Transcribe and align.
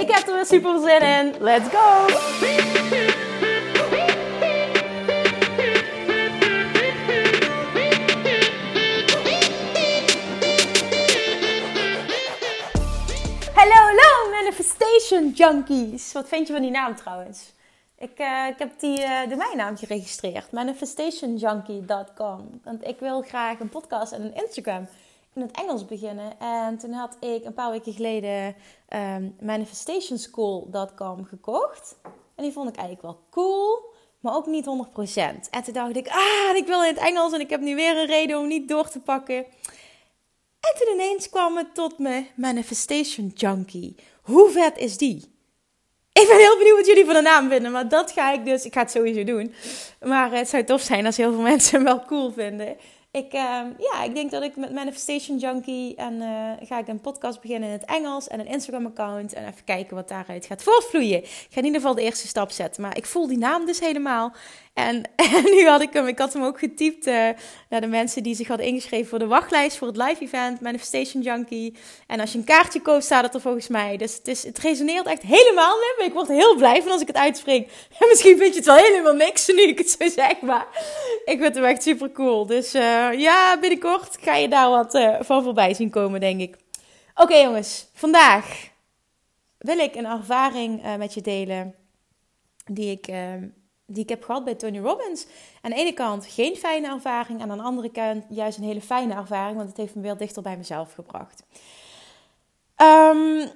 Ik 0.00 0.10
heb 0.10 0.26
er 0.26 0.34
weer 0.34 0.46
super 0.46 0.80
zin 0.80 1.00
in. 1.00 1.34
Let's 1.40 1.68
go! 1.68 2.06
Hallo, 13.54 13.74
hallo 13.74 14.30
manifestation 14.30 15.30
junkies. 15.30 16.12
Wat 16.12 16.28
vind 16.28 16.46
je 16.46 16.52
van 16.52 16.62
die 16.62 16.70
naam 16.70 16.96
trouwens? 16.96 17.52
Ik, 17.98 18.18
uh, 18.18 18.46
ik 18.48 18.58
heb 18.58 18.80
die 18.80 19.00
uh, 19.00 19.28
domeinnaam 19.28 19.76
geregistreerd. 19.76 20.52
Manifestationjunkie.com. 20.52 22.60
Want 22.64 22.86
ik 22.86 22.98
wil 22.98 23.22
graag 23.22 23.60
een 23.60 23.68
podcast 23.68 24.12
en 24.12 24.22
een 24.22 24.34
Instagram 24.34 24.88
in 25.36 25.42
het 25.42 25.56
Engels 25.56 25.84
beginnen. 25.84 26.40
En 26.40 26.78
toen 26.78 26.92
had 26.92 27.16
ik 27.20 27.44
een 27.44 27.54
paar 27.54 27.70
weken 27.70 27.92
geleden 27.92 28.54
um, 28.88 29.36
manifestationschool.com 29.40 31.24
gekocht. 31.24 31.96
En 32.34 32.42
die 32.42 32.52
vond 32.52 32.68
ik 32.68 32.76
eigenlijk 32.76 33.06
wel 33.06 33.20
cool, 33.30 33.94
maar 34.20 34.34
ook 34.34 34.46
niet 34.46 34.66
100%. 34.66 34.68
En 35.50 35.62
toen 35.62 35.72
dacht 35.72 35.96
ik, 35.96 36.08
ah, 36.08 36.56
ik 36.56 36.66
wil 36.66 36.82
in 36.82 36.94
het 36.94 37.02
Engels 37.02 37.32
en 37.32 37.40
ik 37.40 37.50
heb 37.50 37.60
nu 37.60 37.74
weer 37.74 37.98
een 37.98 38.06
reden 38.06 38.38
om 38.38 38.46
niet 38.46 38.68
door 38.68 38.88
te 38.88 39.00
pakken. 39.00 39.36
En 40.60 40.74
toen 40.78 40.94
ineens 40.94 41.28
kwam 41.28 41.56
het 41.56 41.74
tot 41.74 41.98
me 41.98 42.26
Manifestation 42.34 43.32
Junkie. 43.34 43.96
Hoe 44.22 44.50
vet 44.50 44.78
is 44.78 44.96
die? 44.96 45.34
Ik 46.12 46.26
ben 46.28 46.36
heel 46.36 46.58
benieuwd 46.58 46.76
wat 46.76 46.86
jullie 46.86 47.04
van 47.04 47.14
de 47.14 47.20
naam 47.20 47.48
vinden, 47.48 47.72
maar 47.72 47.88
dat 47.88 48.12
ga 48.12 48.32
ik 48.32 48.44
dus. 48.44 48.64
Ik 48.64 48.74
ga 48.74 48.80
het 48.80 48.90
sowieso 48.90 49.24
doen. 49.24 49.54
Maar 50.00 50.32
het 50.32 50.48
zou 50.48 50.64
tof 50.64 50.80
zijn 50.80 51.06
als 51.06 51.16
heel 51.16 51.32
veel 51.32 51.42
mensen 51.52 51.74
hem 51.74 51.84
wel 51.84 52.04
cool 52.04 52.32
vinden. 52.32 52.76
Ik, 53.16 53.34
uh, 53.34 53.40
ja, 53.78 54.02
ik 54.04 54.14
denk 54.14 54.30
dat 54.30 54.42
ik 54.42 54.56
met 54.56 54.72
Manifestation 54.72 55.38
Junkie 55.38 55.94
en 55.94 56.14
uh, 56.14 56.50
ga 56.68 56.78
ik 56.78 56.88
een 56.88 57.00
podcast 57.00 57.40
beginnen 57.40 57.68
in 57.68 57.74
het 57.74 57.84
Engels 57.84 58.28
en 58.28 58.40
een 58.40 58.46
Instagram 58.46 58.86
account 58.86 59.32
en 59.32 59.46
even 59.46 59.64
kijken 59.64 59.96
wat 59.96 60.08
daaruit 60.08 60.46
gaat 60.46 60.62
voortvloeien. 60.62 61.18
Ik 61.22 61.46
ga 61.50 61.58
in 61.58 61.64
ieder 61.64 61.80
geval 61.80 61.94
de 61.94 62.02
eerste 62.02 62.26
stap 62.26 62.50
zetten, 62.50 62.82
maar 62.82 62.96
ik 62.96 63.06
voel 63.06 63.26
die 63.26 63.38
naam 63.38 63.66
dus 63.66 63.80
helemaal. 63.80 64.34
En, 64.76 65.02
en 65.34 65.44
nu 65.44 65.66
had 65.66 65.80
ik 65.80 65.92
hem, 65.92 66.06
ik 66.06 66.18
had 66.18 66.32
hem 66.32 66.42
ook 66.42 66.58
getypt 66.58 67.06
uh, 67.06 67.28
naar 67.68 67.80
de 67.80 67.86
mensen 67.86 68.22
die 68.22 68.34
zich 68.34 68.48
hadden 68.48 68.66
ingeschreven 68.66 69.08
voor 69.08 69.18
de 69.18 69.26
wachtlijst 69.26 69.76
voor 69.76 69.86
het 69.86 69.96
live 69.96 70.22
event 70.22 70.60
Manifestation 70.60 71.22
Junkie. 71.22 71.76
En 72.06 72.20
als 72.20 72.32
je 72.32 72.38
een 72.38 72.44
kaartje 72.44 72.82
koopt, 72.82 73.04
staat 73.04 73.24
het 73.24 73.34
er 73.34 73.40
volgens 73.40 73.68
mij. 73.68 73.96
Dus 73.96 74.14
het, 74.14 74.28
is, 74.28 74.42
het 74.42 74.58
resoneert 74.58 75.06
echt 75.06 75.22
helemaal 75.22 75.76
met 75.76 75.94
me. 75.98 76.04
Ik 76.04 76.12
word 76.12 76.28
heel 76.28 76.56
blij 76.56 76.82
van 76.82 76.92
als 76.92 77.00
ik 77.00 77.06
het 77.06 77.16
uitspreek. 77.16 77.70
En 78.00 78.08
misschien 78.08 78.38
vind 78.38 78.50
je 78.50 78.56
het 78.56 78.66
wel 78.66 78.76
helemaal 78.76 79.14
niks 79.14 79.46
nu 79.46 79.62
ik 79.62 79.78
het 79.78 79.90
zo 79.90 80.08
zeg, 80.08 80.40
maar 80.40 80.66
ik 81.24 81.40
vind 81.40 81.54
hem 81.54 81.64
echt 81.64 81.82
super 81.82 82.12
cool. 82.12 82.46
Dus 82.46 82.74
uh, 82.74 83.12
ja, 83.12 83.58
binnenkort 83.60 84.16
ga 84.20 84.34
je 84.34 84.48
daar 84.48 84.70
wat 84.70 84.94
uh, 84.94 85.16
van 85.20 85.42
voorbij 85.42 85.74
zien 85.74 85.90
komen, 85.90 86.20
denk 86.20 86.40
ik. 86.40 86.56
Oké 87.14 87.36
jongens, 87.36 87.86
vandaag 87.94 88.68
wil 89.58 89.78
ik 89.78 89.94
een 89.94 90.06
ervaring 90.06 90.96
met 90.98 91.14
je 91.14 91.20
delen 91.20 91.74
die 92.64 92.90
ik 92.90 93.08
die 93.86 94.02
ik 94.02 94.08
heb 94.08 94.24
gehad 94.24 94.44
bij 94.44 94.54
Tony 94.54 94.78
Robbins. 94.78 95.26
Aan 95.62 95.70
de 95.70 95.76
ene 95.76 95.92
kant 95.92 96.26
geen 96.26 96.56
fijne 96.56 96.88
ervaring, 96.88 97.40
en 97.40 97.50
aan 97.50 97.58
de 97.58 97.64
andere 97.64 97.90
kant 97.90 98.24
juist 98.28 98.58
een 98.58 98.64
hele 98.64 98.80
fijne 98.80 99.14
ervaring, 99.14 99.56
want 99.56 99.68
het 99.68 99.76
heeft 99.76 99.94
me 99.94 100.02
weer 100.02 100.16
dichter 100.16 100.42
bij 100.42 100.56
mezelf 100.56 100.92
gebracht. 100.94 101.42
Um, 102.82 103.50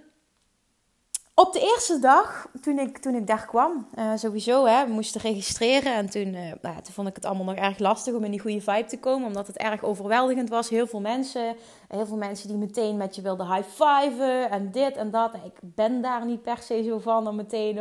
op 1.34 1.52
de 1.52 1.60
eerste 1.60 1.98
dag, 1.98 2.48
toen 2.62 2.78
ik, 2.78 2.98
toen 2.98 3.14
ik 3.14 3.26
daar 3.26 3.46
kwam, 3.46 3.88
uh, 3.94 4.12
sowieso, 4.14 4.64
hè, 4.64 4.86
we 4.86 4.92
moesten 4.92 5.20
registreren. 5.20 5.94
En 5.94 6.10
toen, 6.10 6.34
uh, 6.34 6.52
nou, 6.62 6.82
toen 6.82 6.94
vond 6.94 7.08
ik 7.08 7.14
het 7.14 7.24
allemaal 7.24 7.44
nog 7.44 7.54
erg 7.54 7.78
lastig 7.78 8.14
om 8.14 8.24
in 8.24 8.30
die 8.30 8.40
goede 8.40 8.60
vibe 8.60 8.84
te 8.84 8.98
komen. 8.98 9.26
Omdat 9.26 9.46
het 9.46 9.56
erg 9.56 9.82
overweldigend 9.82 10.48
was. 10.48 10.68
Heel 10.68 10.86
veel 10.86 11.00
mensen. 11.00 11.56
Heel 11.88 12.06
veel 12.06 12.16
mensen 12.16 12.48
die 12.48 12.56
meteen 12.56 12.96
met 12.96 13.14
je 13.14 13.22
wilden 13.22 13.54
high-fiven. 13.54 14.50
En 14.50 14.70
dit 14.70 14.96
en 14.96 15.10
dat. 15.10 15.34
Ik 15.34 15.58
ben 15.60 16.02
daar 16.02 16.26
niet 16.26 16.42
per 16.42 16.58
se 16.58 16.82
zo 16.82 16.98
van. 16.98 17.24
Dan 17.24 17.36
meteen... 17.36 17.80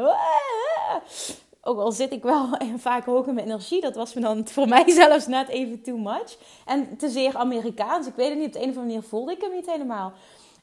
Ook 1.62 1.80
al 1.80 1.92
zit 1.92 2.12
ik 2.12 2.24
wel 2.24 2.48
vaak 2.78 3.06
hoog 3.06 3.28
in 3.28 3.34
mijn 3.34 3.46
energie, 3.46 3.82
dat 3.82 3.96
was 3.96 4.14
me 4.14 4.22
dan 4.22 4.48
voor 4.48 4.68
mij 4.68 4.90
zelfs 5.02 5.28
net 5.28 5.48
even 5.48 5.82
too 5.82 5.98
much. 5.98 6.38
En 6.66 6.98
te 6.98 7.10
zeer 7.10 7.38
Amerikaans. 7.38 8.08
Ik 8.08 8.16
weet 8.16 8.30
het 8.30 8.38
niet, 8.38 8.48
op 8.48 8.54
de 8.54 8.60
een 8.62 8.70
of 8.70 8.76
andere 8.76 8.94
manier 8.94 9.10
voelde 9.10 9.32
ik 9.32 9.42
hem 9.42 9.52
niet 9.52 9.72
helemaal. 9.72 10.14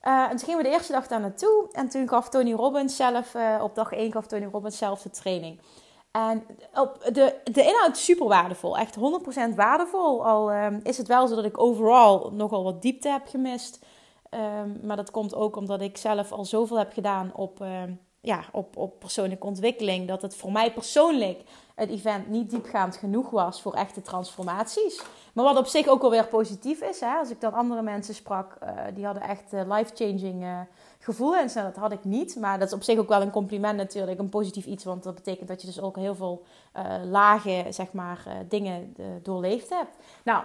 Uh, 0.03 0.23
en 0.23 0.29
toen 0.29 0.39
gingen 0.39 0.57
we 0.57 0.62
de 0.62 0.75
eerste 0.75 0.93
dag 0.93 1.07
daar 1.07 1.21
naartoe. 1.21 1.69
En 1.73 1.89
toen 1.89 2.09
gaf 2.09 2.29
Tony 2.29 2.53
Robbins 2.53 2.97
zelf, 2.97 3.34
uh, 3.34 3.61
op 3.62 3.75
dag 3.75 3.93
1 3.93 4.12
gaf 4.12 4.27
Tony 4.27 4.49
Robbins 4.53 4.79
zelf 4.79 5.03
de 5.03 5.11
training. 5.11 5.61
En 6.11 6.47
op 6.75 7.11
de, 7.13 7.34
de 7.45 7.63
inhoud 7.63 7.97
super 7.97 8.27
waardevol. 8.27 8.78
Echt 8.78 8.97
100% 8.97 9.01
waardevol. 9.55 10.27
Al 10.27 10.53
um, 10.53 10.81
is 10.83 10.97
het 10.97 11.07
wel 11.07 11.27
zo 11.27 11.34
dat 11.34 11.45
ik 11.45 11.59
overal 11.61 12.31
nogal 12.33 12.65
wat 12.65 12.83
diepte 12.83 13.09
heb 13.09 13.27
gemist. 13.27 13.84
Um, 14.31 14.81
maar 14.83 14.97
dat 14.97 15.11
komt 15.11 15.34
ook 15.34 15.57
omdat 15.57 15.81
ik 15.81 15.97
zelf 15.97 16.33
al 16.33 16.45
zoveel 16.45 16.78
heb 16.78 16.93
gedaan 16.93 17.31
op... 17.34 17.61
Um, 17.61 18.01
ja, 18.27 18.45
op, 18.53 18.77
op 18.77 18.99
persoonlijke 18.99 19.47
ontwikkeling. 19.47 20.09
Dat 20.09 20.23
het 20.23 20.37
voor 20.37 20.53
mij 20.53 20.73
persoonlijk 20.73 21.41
het 21.75 21.91
event 21.91 22.29
niet 22.29 22.51
diepgaand 22.51 22.97
genoeg 22.97 23.31
was 23.31 23.63
voor 23.63 23.75
echte 23.75 24.03
transformaties. 24.03 25.03
Maar 25.33 25.45
wat 25.45 25.57
op 25.57 25.67
zich 25.67 25.87
ook 25.89 26.03
alweer 26.03 26.27
positief 26.27 26.81
is. 26.81 27.01
Hè? 27.01 27.15
Als 27.15 27.31
ik 27.31 27.41
dan 27.41 27.53
andere 27.53 27.83
mensen 27.83 28.15
sprak, 28.15 28.57
uh, 28.63 28.71
die 28.95 29.05
hadden 29.05 29.23
echt 29.23 29.53
uh, 29.53 29.61
life-changing 29.77 30.43
uh, 30.43 30.61
gevoelens. 30.99 31.55
En 31.55 31.65
dat 31.65 31.77
had 31.77 31.93
ik 31.93 32.05
niet. 32.05 32.37
Maar 32.37 32.59
dat 32.59 32.69
is 32.69 32.75
op 32.75 32.83
zich 32.83 32.99
ook 32.99 33.09
wel 33.09 33.23
een 33.23 33.31
compliment 33.31 33.77
natuurlijk. 33.77 34.19
Een 34.19 34.29
positief 34.29 34.67
iets. 34.67 34.85
Want 34.85 35.03
dat 35.03 35.15
betekent 35.15 35.49
dat 35.49 35.61
je 35.61 35.67
dus 35.67 35.81
ook 35.81 35.97
heel 35.97 36.15
veel 36.15 36.45
lage 37.05 37.67
zeg 37.71 37.93
maar, 37.93 38.27
dingen 38.49 38.97
doorleefd 39.23 39.69
hebt. 39.69 39.97
Nou, 40.23 40.45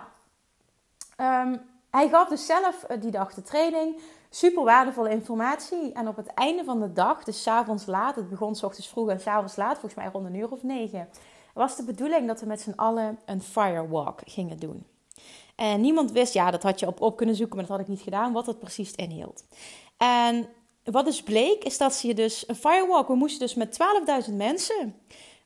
um, 1.17 1.61
hij 1.89 2.09
gaf 2.09 2.27
dus 2.27 2.45
zelf 2.45 2.85
die 2.99 3.11
dag 3.11 3.33
de 3.33 3.41
training 3.41 4.01
super 4.33 4.63
waardevolle 4.63 5.09
informatie. 5.09 5.91
En 5.93 6.07
op 6.07 6.15
het 6.15 6.27
einde 6.27 6.63
van 6.63 6.79
de 6.79 6.93
dag, 6.93 7.23
dus 7.23 7.41
s 7.41 7.47
avonds 7.47 7.85
laat, 7.85 8.15
het 8.15 8.29
begon 8.29 8.55
s 8.55 8.63
ochtends 8.63 8.89
vroeg 8.89 9.09
en 9.09 9.19
s 9.19 9.27
avonds 9.27 9.55
laat, 9.55 9.71
volgens 9.71 9.95
mij 9.95 10.09
rond 10.13 10.25
een 10.25 10.35
uur 10.35 10.51
of 10.51 10.63
negen, 10.63 11.09
was 11.53 11.75
de 11.75 11.83
bedoeling 11.83 12.27
dat 12.27 12.39
we 12.39 12.45
met 12.45 12.61
z'n 12.61 12.73
allen 12.75 13.19
een 13.25 13.41
firewalk 13.41 14.19
gingen 14.25 14.59
doen. 14.59 14.85
En 15.55 15.81
niemand 15.81 16.11
wist, 16.11 16.33
ja, 16.33 16.51
dat 16.51 16.63
had 16.63 16.79
je 16.79 16.87
op 16.87 17.01
op 17.01 17.17
kunnen 17.17 17.35
zoeken, 17.35 17.55
maar 17.55 17.65
dat 17.65 17.77
had 17.77 17.85
ik 17.85 17.91
niet 17.91 18.01
gedaan, 18.01 18.33
wat 18.33 18.45
het 18.45 18.59
precies 18.59 18.91
inhield. 18.91 19.43
En 19.97 20.47
wat 20.83 21.05
dus 21.05 21.23
bleek, 21.23 21.63
is 21.63 21.77
dat 21.77 22.01
je 22.01 22.13
dus 22.13 22.47
een 22.47 22.55
firewalk, 22.55 23.07
we 23.07 23.15
moesten 23.15 23.39
dus 23.39 23.55
met 23.55 23.79
12.000 24.29 24.33
mensen 24.33 24.95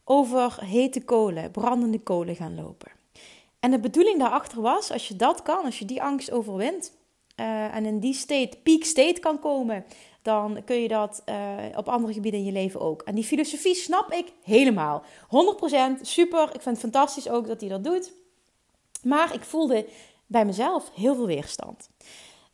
over 0.03 0.63
hete 0.63 1.03
kolen, 1.03 1.51
brandende 1.51 1.99
kolen 1.99 2.35
gaan 2.35 2.55
lopen. 2.55 2.91
En 3.59 3.71
de 3.71 3.79
bedoeling 3.79 4.19
daarachter 4.19 4.61
was, 4.61 4.91
als 4.91 5.07
je 5.07 5.15
dat 5.15 5.41
kan, 5.41 5.65
als 5.65 5.79
je 5.79 5.85
die 5.85 6.03
angst 6.03 6.31
overwint, 6.31 6.91
uh, 7.35 7.75
en 7.75 7.85
in 7.85 7.99
die 7.99 8.13
state, 8.13 8.57
peak 8.63 8.83
state 8.83 9.19
kan 9.19 9.39
komen, 9.39 9.85
dan 10.21 10.63
kun 10.65 10.75
je 10.75 10.87
dat 10.87 11.23
uh, 11.29 11.35
op 11.75 11.87
andere 11.87 12.13
gebieden 12.13 12.39
in 12.39 12.45
je 12.45 12.51
leven 12.51 12.79
ook. 12.81 13.01
En 13.01 13.15
die 13.15 13.23
filosofie 13.23 13.75
snap 13.75 14.11
ik 14.11 14.31
helemaal. 14.43 15.03
100% 15.23 16.01
super. 16.01 16.43
Ik 16.43 16.61
vind 16.61 16.65
het 16.65 16.79
fantastisch 16.79 17.29
ook 17.29 17.47
dat 17.47 17.59
hij 17.59 17.69
dat 17.69 17.83
doet. 17.83 18.11
Maar 19.03 19.33
ik 19.33 19.43
voelde 19.43 19.87
bij 20.25 20.45
mezelf 20.45 20.91
heel 20.93 21.15
veel 21.15 21.25
weerstand. 21.25 21.89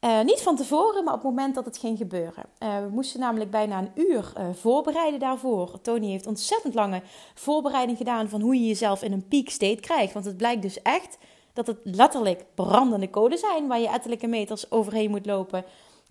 Uh, 0.02 0.22
niet 0.22 0.42
van 0.42 0.56
tevoren, 0.56 1.04
maar 1.04 1.14
op 1.14 1.22
het 1.22 1.30
moment 1.30 1.56
dat 1.56 1.66
het 1.66 1.78
ging 1.78 1.98
gebeuren. 1.98 2.44
We 2.60 2.90
moesten 2.92 3.20
namelijk 3.20 3.52
bijna 3.52 3.78
een 3.80 3.92
uur 4.08 4.34
voorbereiden 4.54 5.20
daarvoor. 5.20 5.82
Tony 5.82 6.08
heeft 6.08 6.28
ontzettend 6.28 6.74
lange 6.74 7.02
voorbereiding 7.34 7.98
gedaan 7.98 8.30
van 8.30 8.42
hoe 8.42 8.56
je 8.56 8.68
jezelf 8.68 9.04
in 9.04 9.12
een 9.12 9.28
peak 9.28 9.50
state 9.50 9.82
krijgt. 9.82 10.14
Want 10.14 10.26
het 10.26 10.38
blijkt 10.38 10.62
dus 10.62 10.82
echt 10.82 11.18
dat 11.54 11.68
het 11.68 11.78
letterlijk 11.84 12.46
brandende 12.56 13.10
kolen 13.10 13.38
zijn 13.38 13.68
waar 13.68 13.80
je 13.80 13.90
ettelijke 13.90 14.28
meters 14.28 14.72
overheen 14.72 15.10
moet 15.10 15.26
lopen. 15.26 15.66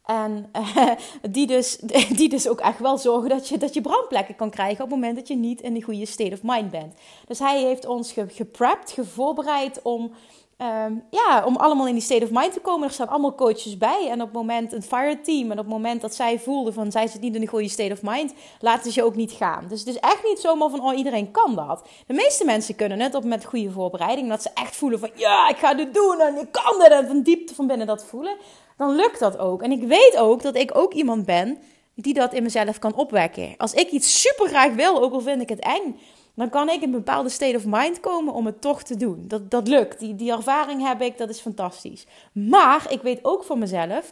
En 0.05 0.51
uh, 0.57 0.91
die, 1.31 1.47
dus, 1.47 1.77
die 2.19 2.29
dus 2.29 2.49
ook 2.49 2.61
echt 2.61 2.79
wel 2.79 2.99
zorgen 2.99 3.29
dat 3.29 3.49
je, 3.49 3.59
dat 3.59 3.75
je 3.75 3.81
brandplekken 3.81 4.37
kan 4.37 4.51
krijgen 4.51 4.85
op 4.85 4.91
het 4.91 4.99
moment 5.01 5.17
dat 5.17 5.29
je 5.29 5.37
niet 5.37 5.61
in 5.61 5.75
de 5.75 5.83
goede 5.83 6.07
state 6.07 6.33
of 6.33 6.43
mind 6.43 6.71
bent. 6.71 6.95
Dus 7.27 7.39
hij 7.39 7.63
heeft 7.63 7.87
ons 7.87 8.15
geprept, 8.29 8.91
gevoorbereid 8.91 9.83
om 9.83 10.13
Um, 10.63 11.05
ja, 11.11 11.45
om 11.47 11.57
allemaal 11.57 11.87
in 11.87 11.95
die 11.95 12.03
state 12.03 12.25
of 12.25 12.31
mind 12.31 12.53
te 12.53 12.61
komen. 12.61 12.89
Er 12.89 12.95
staan 12.95 13.09
allemaal 13.09 13.35
coaches 13.35 13.79
bij. 13.79 14.09
En 14.11 14.21
op 14.21 14.27
het 14.27 14.37
moment, 14.37 14.73
een 14.73 14.83
fire 14.83 15.21
team. 15.21 15.45
En 15.45 15.59
op 15.59 15.65
het 15.65 15.75
moment 15.75 16.01
dat 16.01 16.15
zij 16.15 16.39
voelden 16.39 16.73
van 16.73 16.93
zij 16.93 17.07
zit 17.07 17.21
niet 17.21 17.35
in 17.35 17.41
de 17.41 17.47
goede 17.47 17.69
state 17.69 17.93
of 17.93 18.03
mind, 18.03 18.35
laten 18.61 18.93
ze 18.93 19.01
je 19.01 19.07
ook 19.07 19.15
niet 19.15 19.33
gaan. 19.33 19.67
Dus 19.69 19.79
het 19.79 19.89
is 19.89 19.99
echt 19.99 20.25
niet 20.25 20.39
zomaar 20.39 20.71
van, 20.71 20.81
oh 20.81 20.97
iedereen 20.97 21.31
kan 21.31 21.55
dat. 21.55 21.89
De 22.07 22.15
meeste 22.15 22.45
mensen 22.45 22.77
kunnen 22.77 23.01
het 23.01 23.15
op 23.15 23.25
met 23.25 23.45
goede 23.45 23.71
voorbereiding. 23.71 24.29
Dat 24.29 24.43
ze 24.43 24.51
echt 24.55 24.77
voelen 24.77 24.99
van, 24.99 25.11
ja, 25.15 25.49
ik 25.49 25.57
ga 25.57 25.75
dit 25.75 25.95
doen 25.95 26.21
en 26.21 26.39
ik 26.41 26.53
kan 26.53 26.79
dit. 26.79 26.89
En 26.89 27.07
van 27.07 27.23
diepte 27.23 27.55
van 27.55 27.67
binnen 27.67 27.87
dat 27.87 28.05
voelen. 28.05 28.37
Dan 28.77 28.95
lukt 28.95 29.19
dat 29.19 29.39
ook. 29.39 29.63
En 29.63 29.71
ik 29.71 29.83
weet 29.83 30.17
ook 30.17 30.43
dat 30.43 30.57
ik 30.57 30.77
ook 30.77 30.93
iemand 30.93 31.27
ben 31.27 31.59
die 31.95 32.15
dat 32.15 32.33
in 32.33 32.43
mezelf 32.43 32.79
kan 32.79 32.95
opwekken. 32.95 33.55
Als 33.57 33.75
ik 33.75 33.91
iets 33.91 34.21
super 34.21 34.49
graag 34.49 34.75
wil, 34.75 35.03
ook 35.03 35.13
al 35.13 35.21
vind 35.21 35.43
ik 35.43 35.49
het 35.49 35.61
eng, 35.61 35.99
dan 36.41 36.51
kan 36.51 36.69
ik 36.69 36.77
in 36.77 36.83
een 36.83 36.91
bepaalde 36.91 37.29
state 37.29 37.57
of 37.57 37.65
mind 37.67 38.01
komen 38.01 38.35
om 38.35 38.47
het 38.47 38.61
toch 38.61 38.83
te 38.83 38.97
doen. 38.97 39.25
Dat, 39.29 39.51
dat 39.51 39.69
lukt. 39.69 39.99
Die, 39.99 40.15
die 40.15 40.33
ervaring 40.33 40.87
heb 40.87 41.01
ik, 41.01 41.19
dat 41.19 41.29
is 41.29 41.41
fantastisch. 41.41 42.07
Maar 42.33 42.87
ik 42.89 43.03
weet 43.03 43.19
ook 43.23 43.45
voor 43.45 43.59
mezelf, 43.59 44.11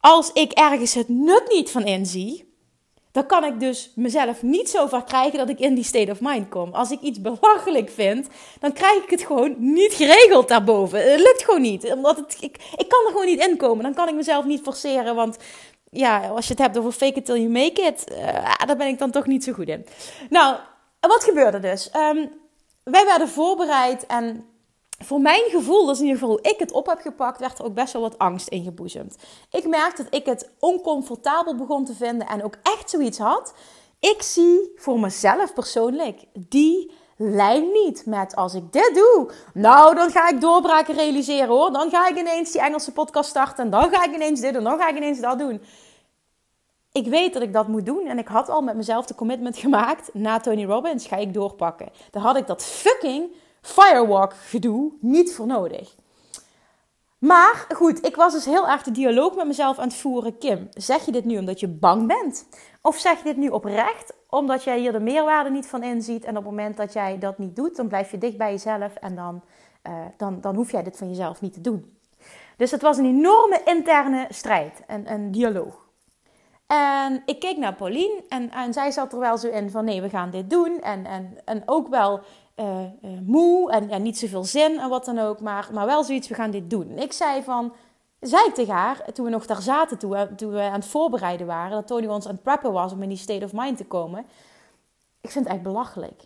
als 0.00 0.32
ik 0.32 0.52
ergens 0.52 0.94
het 0.94 1.08
nut 1.08 1.42
niet 1.48 1.70
van 1.70 1.84
inzie, 1.84 2.54
dan 3.12 3.26
kan 3.26 3.44
ik 3.44 3.60
dus 3.60 3.92
mezelf 3.94 4.42
niet 4.42 4.70
zo 4.70 4.86
ver 4.86 5.04
krijgen 5.04 5.38
dat 5.38 5.48
ik 5.48 5.58
in 5.58 5.74
die 5.74 5.84
state 5.84 6.10
of 6.10 6.20
mind 6.20 6.48
kom. 6.48 6.72
Als 6.72 6.90
ik 6.90 7.00
iets 7.00 7.20
belachelijk 7.20 7.90
vind, 7.90 8.28
dan 8.60 8.72
krijg 8.72 9.02
ik 9.02 9.10
het 9.10 9.22
gewoon 9.22 9.54
niet 9.58 9.92
geregeld 9.92 10.48
daarboven. 10.48 11.10
Het 11.10 11.20
lukt 11.20 11.44
gewoon 11.44 11.62
niet. 11.62 11.92
Omdat 11.92 12.16
het, 12.16 12.36
ik, 12.40 12.56
ik 12.76 12.88
kan 12.88 13.04
er 13.06 13.10
gewoon 13.10 13.26
niet 13.26 13.46
in 13.46 13.56
komen. 13.56 13.82
Dan 13.82 13.94
kan 13.94 14.08
ik 14.08 14.14
mezelf 14.14 14.44
niet 14.44 14.62
forceren, 14.62 15.14
want 15.14 15.36
ja, 15.90 16.28
als 16.28 16.46
je 16.46 16.52
het 16.52 16.62
hebt 16.62 16.78
over 16.78 16.92
fake 16.92 17.18
it 17.18 17.24
till 17.24 17.34
you 17.34 17.48
make 17.48 17.82
it, 17.82 18.04
uh, 18.12 18.54
daar 18.66 18.76
ben 18.76 18.88
ik 18.88 18.98
dan 18.98 19.10
toch 19.10 19.26
niet 19.26 19.44
zo 19.44 19.52
goed 19.52 19.68
in. 19.68 19.86
Nou, 20.30 20.56
wat 21.00 21.24
gebeurde 21.24 21.60
dus? 21.60 21.90
Um, 21.94 22.30
wij 22.84 23.04
werden 23.04 23.28
voorbereid 23.28 24.06
en 24.06 24.46
voor 25.04 25.20
mijn 25.20 25.42
gevoel, 25.50 25.90
is 25.90 25.98
in 25.98 26.04
ieder 26.04 26.20
geval 26.20 26.38
ik 26.42 26.58
het 26.58 26.72
op 26.72 26.86
heb 26.86 27.00
gepakt, 27.00 27.40
werd 27.40 27.58
er 27.58 27.64
ook 27.64 27.74
best 27.74 27.92
wel 27.92 28.02
wat 28.02 28.18
angst 28.18 28.48
ingeboezemd. 28.48 29.16
Ik 29.50 29.66
merkte 29.66 30.02
dat 30.02 30.14
ik 30.14 30.26
het 30.26 30.50
oncomfortabel 30.58 31.56
begon 31.56 31.84
te 31.84 31.94
vinden 31.94 32.26
en 32.26 32.44
ook 32.44 32.56
echt 32.62 32.90
zoiets 32.90 33.18
had. 33.18 33.54
Ik 34.00 34.22
zie 34.22 34.72
voor 34.76 35.00
mezelf 35.00 35.54
persoonlijk 35.54 36.24
die 36.32 36.92
lijn 37.16 37.72
niet 37.72 38.06
met 38.06 38.36
als 38.36 38.54
ik 38.54 38.72
dit 38.72 38.90
doe, 38.94 39.30
nou 39.54 39.94
dan 39.94 40.10
ga 40.10 40.28
ik 40.28 40.40
doorbraken 40.40 40.94
realiseren 40.94 41.48
hoor. 41.48 41.72
Dan 41.72 41.90
ga 41.90 42.08
ik 42.08 42.18
ineens 42.18 42.52
die 42.52 42.60
Engelse 42.60 42.92
podcast 42.92 43.30
starten 43.30 43.64
en 43.64 43.70
dan 43.70 43.90
ga 43.90 44.04
ik 44.04 44.14
ineens 44.14 44.40
dit 44.40 44.54
en 44.54 44.64
dan 44.64 44.78
ga 44.78 44.88
ik 44.88 44.96
ineens 44.96 45.20
dat 45.20 45.38
doen. 45.38 45.62
Ik 46.92 47.06
weet 47.06 47.32
dat 47.32 47.42
ik 47.42 47.52
dat 47.52 47.68
moet 47.68 47.86
doen 47.86 48.06
en 48.06 48.18
ik 48.18 48.28
had 48.28 48.48
al 48.48 48.60
met 48.60 48.76
mezelf 48.76 49.06
de 49.06 49.14
commitment 49.14 49.56
gemaakt. 49.58 50.14
Na 50.14 50.40
Tony 50.40 50.64
Robbins 50.64 51.06
ga 51.06 51.16
ik 51.16 51.34
doorpakken. 51.34 51.88
Daar 52.10 52.22
had 52.22 52.36
ik 52.36 52.46
dat 52.46 52.64
fucking 52.64 53.30
firewalk 53.60 54.34
gedoe 54.34 54.92
niet 55.00 55.34
voor 55.34 55.46
nodig. 55.46 55.94
Maar 57.18 57.66
goed, 57.74 58.06
ik 58.06 58.16
was 58.16 58.32
dus 58.32 58.44
heel 58.44 58.68
erg 58.68 58.82
de 58.82 58.90
dialoog 58.90 59.34
met 59.34 59.46
mezelf 59.46 59.78
aan 59.78 59.88
het 59.88 59.96
voeren. 59.96 60.38
Kim, 60.38 60.68
zeg 60.70 61.04
je 61.04 61.12
dit 61.12 61.24
nu 61.24 61.38
omdat 61.38 61.60
je 61.60 61.68
bang 61.68 62.06
bent? 62.06 62.48
Of 62.82 62.96
zeg 62.96 63.18
je 63.18 63.24
dit 63.24 63.36
nu 63.36 63.48
oprecht 63.48 64.14
omdat 64.28 64.64
jij 64.64 64.78
hier 64.78 64.92
de 64.92 65.00
meerwaarde 65.00 65.50
niet 65.50 65.66
van 65.66 65.82
inziet? 65.82 66.24
En 66.24 66.30
op 66.30 66.42
het 66.42 66.44
moment 66.44 66.76
dat 66.76 66.92
jij 66.92 67.18
dat 67.18 67.38
niet 67.38 67.56
doet, 67.56 67.76
dan 67.76 67.88
blijf 67.88 68.10
je 68.10 68.18
dicht 68.18 68.36
bij 68.36 68.50
jezelf 68.50 68.94
en 68.94 69.14
dan, 69.14 69.42
uh, 69.88 69.92
dan, 70.16 70.40
dan 70.40 70.54
hoef 70.54 70.70
jij 70.70 70.82
dit 70.82 70.96
van 70.96 71.08
jezelf 71.08 71.40
niet 71.40 71.52
te 71.52 71.60
doen. 71.60 71.98
Dus 72.56 72.70
het 72.70 72.82
was 72.82 72.96
een 72.96 73.04
enorme 73.04 73.60
interne 73.64 74.26
strijd 74.28 74.82
en 74.86 75.12
een 75.12 75.30
dialoog. 75.30 75.87
En 76.68 77.22
ik 77.24 77.40
keek 77.40 77.56
naar 77.56 77.74
Pauline 77.74 78.22
en, 78.28 78.50
en 78.50 78.72
zij 78.72 78.90
zat 78.90 79.12
er 79.12 79.18
wel 79.18 79.38
zo 79.38 79.48
in 79.48 79.70
van 79.70 79.84
nee, 79.84 80.02
we 80.02 80.08
gaan 80.08 80.30
dit 80.30 80.50
doen. 80.50 80.80
En, 80.80 81.06
en, 81.06 81.38
en 81.44 81.62
ook 81.66 81.88
wel 81.88 82.20
uh, 82.56 82.84
moe 83.22 83.70
en, 83.70 83.90
en 83.90 84.02
niet 84.02 84.18
zoveel 84.18 84.44
zin 84.44 84.78
en 84.78 84.88
wat 84.88 85.04
dan 85.04 85.18
ook. 85.18 85.40
Maar, 85.40 85.68
maar 85.72 85.86
wel 85.86 86.04
zoiets, 86.04 86.28
we 86.28 86.34
gaan 86.34 86.50
dit 86.50 86.70
doen. 86.70 86.90
En 86.90 87.02
ik 87.02 87.12
zei 87.12 87.42
van, 87.42 87.74
zei 88.20 88.52
tegen 88.52 88.74
haar, 88.74 89.12
toen 89.12 89.24
we 89.24 89.30
nog 89.30 89.46
daar 89.46 89.62
zaten, 89.62 89.98
toen 89.98 90.36
toen 90.36 90.50
we 90.50 90.60
aan 90.60 90.72
het 90.72 90.86
voorbereiden 90.86 91.46
waren, 91.46 91.70
dat 91.70 91.86
Tony 91.86 92.06
ons 92.06 92.26
aan 92.26 92.32
het 92.32 92.42
preppen 92.42 92.72
was 92.72 92.92
om 92.92 93.02
in 93.02 93.08
die 93.08 93.18
state 93.18 93.44
of 93.44 93.52
mind 93.52 93.76
te 93.76 93.86
komen. 93.86 94.26
Ik 95.20 95.30
vind 95.30 95.44
het 95.44 95.54
echt 95.54 95.62
belachelijk. 95.62 96.22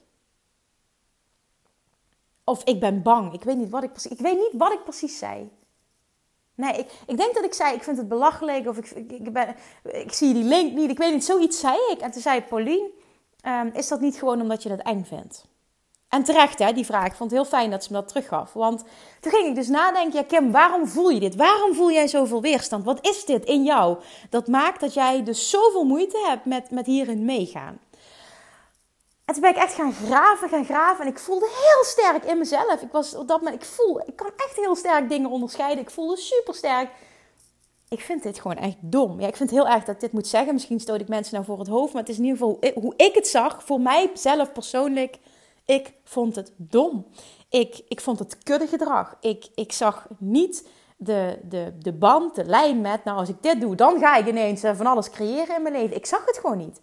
Of 2.45 2.65
ik 2.65 2.81
ben 2.81 3.03
bang. 3.03 3.33
Ik 3.33 3.45
weet 3.45 3.57
niet 3.57 3.71
wat 3.71 3.83
ik 3.83 3.91
precies, 3.91 4.11
ik 4.11 4.21
weet 4.21 4.39
niet 4.39 4.53
wat 4.53 4.73
ik 4.73 4.83
precies 4.83 5.19
zei. 5.19 5.51
Nee, 6.55 6.73
ik, 6.73 6.87
ik 7.07 7.17
denk 7.17 7.35
dat 7.35 7.45
ik 7.45 7.55
zei, 7.55 7.75
ik 7.75 7.83
vind 7.83 7.97
het 7.97 8.09
belachelijk. 8.09 8.69
Of 8.69 8.77
ik, 8.77 8.91
ik, 8.91 9.33
ben, 9.33 9.55
ik 9.83 10.13
zie 10.13 10.35
die 10.35 10.45
link 10.45 10.73
niet. 10.73 10.91
Ik 10.91 10.99
weet 10.99 11.13
niet, 11.13 11.25
zoiets 11.25 11.61
zei 11.61 11.77
ik. 11.91 12.01
En 12.01 12.11
toen 12.11 12.23
zei 12.23 12.43
Pauline, 12.43 12.91
um, 13.47 13.71
is 13.75 13.89
dat 13.89 14.01
niet 14.01 14.17
gewoon 14.19 14.41
omdat 14.41 14.63
je 14.63 14.71
het 14.71 14.83
eng 14.83 15.05
vindt? 15.05 15.51
En 16.09 16.25
terecht, 16.25 16.59
hè, 16.59 16.73
die 16.73 16.85
vraag. 16.85 17.07
Ik 17.07 17.15
vond 17.15 17.31
het 17.31 17.41
heel 17.41 17.49
fijn 17.49 17.71
dat 17.71 17.85
ze 17.85 17.93
me 17.93 17.99
dat 17.99 18.09
teruggaf. 18.09 18.53
Want 18.53 18.85
toen 19.21 19.33
ging 19.33 19.49
ik 19.49 19.55
dus 19.55 19.69
nadenken, 19.69 20.19
ja 20.19 20.25
Kim, 20.25 20.53
waarom 20.53 20.87
voel 20.87 21.11
je 21.11 21.21
dit? 21.21 21.37
Waarom 21.37 21.75
voel 21.75 21.93
jij 21.93 22.09
zoveel 22.09 22.41
weerstand? 22.41 22.85
Wat 22.85 23.07
is 23.07 23.25
dit 23.25 23.45
in 23.45 23.65
jou? 23.65 23.99
Dat 24.31 24.47
maakt 24.47 24.81
dat 24.81 24.95
jij 24.95 25.23
dus 25.23 25.51
zoveel 25.51 25.85
moeite 25.85 26.25
hebt 26.29 26.45
met, 26.45 26.71
met 26.71 26.87
hierin 26.87 27.25
meegaan. 27.25 27.79
En 29.25 29.35
toen 29.35 29.43
ben 29.43 29.51
ik 29.51 29.57
echt 29.57 29.75
gaan 29.75 29.93
graven, 29.93 30.49
gaan 30.49 30.65
graven. 30.65 31.05
En 31.05 31.11
ik 31.11 31.19
voelde 31.19 31.47
heel 31.47 31.85
sterk 31.85 32.25
in 32.25 32.39
mezelf. 32.39 32.83
Ik 32.83 32.93
was 32.93 33.15
op 33.15 33.29
dat 33.29 33.41
moment, 33.41 33.63
ik 33.63 33.69
voel, 33.69 34.01
ik 34.01 34.17
kan 34.17 34.31
echt 34.37 34.57
heel 34.57 34.77
sterk 34.77 35.09
dingen 35.09 35.31
onderscheiden. 35.31 35.85
Ik 35.85 35.91
voelde 35.91 36.17
super 36.17 36.55
sterk. 36.55 36.91
Ik 37.89 38.01
vind 38.01 38.23
dit 38.23 38.41
gewoon 38.41 38.57
echt 38.57 38.77
dom. 38.81 39.21
Ja, 39.21 39.27
ik 39.27 39.37
vind 39.37 39.51
heel 39.51 39.69
erg 39.69 39.85
dat 39.85 40.01
dit 40.01 40.13
moet 40.13 40.27
zeggen. 40.27 40.53
Misschien 40.53 40.81
stoot 40.81 41.01
ik 41.01 41.09
mensen 41.09 41.35
nou 41.35 41.47
voor 41.47 41.59
het 41.59 41.69
hoofd. 41.69 41.93
Maar 41.93 42.03
het 42.03 42.11
is 42.11 42.19
in 42.19 42.25
ieder 42.25 42.39
geval 42.39 42.59
hoe 42.75 42.95
ik 42.97 43.15
het 43.15 43.29
zag. 43.29 43.65
Voor 43.65 43.81
mij 43.81 44.11
zelf 44.15 44.53
persoonlijk 44.53 45.19
ik 45.65 45.93
vond 46.05 46.37
het 46.37 46.53
dom. 46.57 47.07
Ik, 47.49 47.83
ik 47.89 48.01
vond 48.01 48.19
het 48.19 48.39
kuddegedrag. 48.39 49.17
Ik, 49.21 49.49
ik 49.55 49.73
zag 49.73 50.07
niet 50.19 50.69
de, 50.97 51.39
de, 51.49 51.73
de 51.79 51.93
band, 51.93 52.35
de 52.35 52.45
lijn 52.45 52.81
met, 52.81 53.05
nou 53.05 53.19
als 53.19 53.29
ik 53.29 53.43
dit 53.43 53.61
doe, 53.61 53.75
dan 53.75 53.99
ga 53.99 54.17
ik 54.17 54.27
ineens 54.27 54.63
eh, 54.63 54.77
van 54.77 54.87
alles 54.87 55.11
creëren 55.11 55.57
in 55.57 55.63
mijn 55.63 55.75
leven. 55.75 55.97
Ik 55.97 56.07
zag 56.07 56.27
het 56.27 56.39
gewoon 56.39 56.59
niet. 56.59 56.81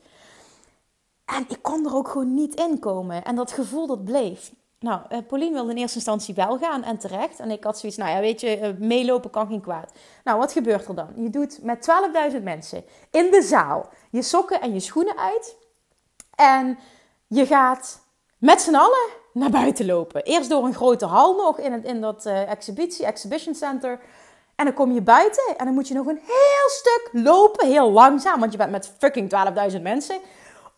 En 1.35 1.45
ik 1.47 1.61
kon 1.61 1.85
er 1.85 1.95
ook 1.95 2.07
gewoon 2.07 2.33
niet 2.33 2.55
in 2.55 2.79
komen. 2.79 3.23
En 3.23 3.35
dat 3.35 3.51
gevoel 3.51 3.87
dat 3.87 4.03
bleef. 4.03 4.51
Nou, 4.79 5.01
uh, 5.09 5.17
Pauline 5.27 5.53
wilde 5.53 5.71
in 5.71 5.77
eerste 5.77 5.95
instantie 5.95 6.35
wel 6.35 6.57
gaan 6.57 6.83
en 6.83 6.97
terecht. 6.97 7.39
En 7.39 7.51
ik 7.51 7.63
had 7.63 7.79
zoiets, 7.79 7.97
nou 7.97 8.11
ja, 8.11 8.19
weet 8.19 8.41
je, 8.41 8.59
uh, 8.59 8.69
meelopen 8.87 9.29
kan 9.29 9.47
geen 9.47 9.61
kwaad. 9.61 9.91
Nou, 10.23 10.37
wat 10.39 10.51
gebeurt 10.51 10.87
er 10.87 10.95
dan? 10.95 11.09
Je 11.15 11.29
doet 11.29 11.59
met 11.61 11.89
12.000 12.33 12.43
mensen 12.43 12.83
in 13.11 13.31
de 13.31 13.41
zaal 13.41 13.89
je 14.09 14.21
sokken 14.21 14.61
en 14.61 14.73
je 14.73 14.79
schoenen 14.79 15.17
uit. 15.17 15.55
En 16.35 16.79
je 17.27 17.45
gaat 17.45 17.99
met 18.37 18.61
z'n 18.61 18.75
allen 18.75 19.09
naar 19.33 19.49
buiten 19.49 19.85
lopen. 19.85 20.23
Eerst 20.23 20.49
door 20.49 20.65
een 20.65 20.73
grote 20.73 21.05
hal 21.05 21.35
nog 21.35 21.59
in, 21.59 21.71
het, 21.71 21.83
in 21.83 22.01
dat 22.01 22.25
uh, 22.25 22.49
exhibitie, 22.49 23.05
exhibition 23.05 23.55
center. 23.55 23.99
En 24.55 24.65
dan 24.65 24.73
kom 24.73 24.91
je 24.91 25.01
buiten 25.01 25.57
en 25.57 25.65
dan 25.65 25.73
moet 25.73 25.87
je 25.87 25.93
nog 25.93 26.05
een 26.05 26.21
heel 26.25 26.69
stuk 26.69 27.09
lopen, 27.11 27.67
heel 27.67 27.91
langzaam, 27.91 28.39
want 28.39 28.51
je 28.51 28.57
bent 28.57 28.71
met 28.71 28.93
fucking 28.97 29.31
12.000 29.71 29.81
mensen. 29.81 30.19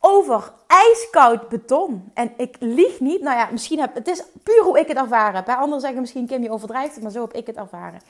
Over 0.04 0.54
ijskoud 0.68 1.50
beton. 1.50 2.12
En 2.14 2.34
ik 2.38 2.56
lieg 2.60 3.00
niet. 3.00 3.22
Nou 3.22 3.38
ja, 3.38 3.48
misschien 3.52 3.80
heb 3.80 3.96
het 3.96 4.08
is 4.08 4.24
puur 4.44 4.64
hoe 4.64 4.80
ik 4.80 4.88
het 4.88 4.98
ervaren 4.98 5.36
heb. 5.36 5.50
Anderen 5.50 5.82
zeggen 5.82 6.02
misschien 6.02 6.28
Kim 6.28 6.44
je 6.44 6.52
overdrijft 6.52 6.94
het, 6.94 7.04
maar 7.04 7.12
zo 7.12 7.22
heb 7.22 7.34
ik 7.34 7.48
het 7.48 7.56
ervaren. 7.56 8.02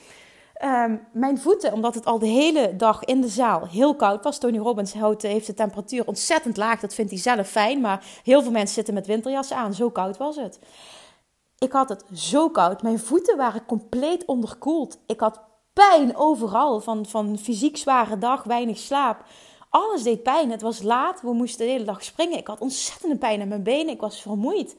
Ehm, 0.54 0.96
mijn 1.12 1.40
voeten, 1.40 1.74
omdat 1.74 1.96
het 1.96 2.06
al 2.06 2.20
de 2.20 2.28
hele 2.28 2.76
dag 2.76 3.04
in 3.04 3.22
de 3.22 3.28
zaal 3.28 3.68
heel 3.68 3.96
koud 3.96 4.24
was. 4.24 4.38
Tony 4.38 4.58
Robbins 4.58 4.94
houdt, 4.94 5.22
heeft 5.22 5.48
de 5.48 5.54
temperatuur 5.54 6.08
ontzettend 6.08 6.58
laag. 6.58 6.80
Dat 6.80 6.94
vindt 6.94 7.12
hij 7.12 7.20
zelf 7.20 7.48
fijn. 7.48 7.82
Maar 7.82 8.06
heel 8.24 8.42
veel 8.42 8.52
mensen 8.52 8.76
zitten 8.76 8.94
met 8.94 9.08
winterjassen 9.08 9.58
aan. 9.58 9.74
Zo 9.74 9.90
koud 9.90 10.18
was 10.18 10.36
het. 10.36 10.60
Ik 11.58 11.72
had 11.72 11.90
het 11.90 12.04
zo 12.14 12.50
koud. 12.50 12.82
Mijn 12.82 13.00
voeten 13.00 13.38
waren 13.38 13.66
compleet 13.66 14.26
onderkoeld. 14.26 14.98
Ik 15.06 15.20
had 15.20 15.42
pijn 15.74 16.16
overal. 16.16 16.80
Van, 16.80 17.06
van 17.06 17.38
fysiek 17.38 17.78
zware 17.78 18.18
dag, 18.18 18.44
weinig 18.44 18.78
slaap. 18.78 19.24
Alles 19.72 20.04
deed 20.04 20.24
pijn. 20.24 20.52
Het 20.52 20.62
was 20.62 20.82
laat. 20.82 21.22
We 21.22 21.34
moesten 21.34 21.66
de 21.66 21.72
hele 21.72 21.86
dag 21.86 22.04
springen. 22.04 22.38
Ik 22.38 22.48
had 22.48 22.60
ontzettende 22.60 23.18
pijn 23.18 23.42
aan 23.42 23.48
mijn 23.48 23.64
benen. 23.64 23.94
Ik 23.94 24.02
was 24.02 24.22
vermoeid. 24.22 24.76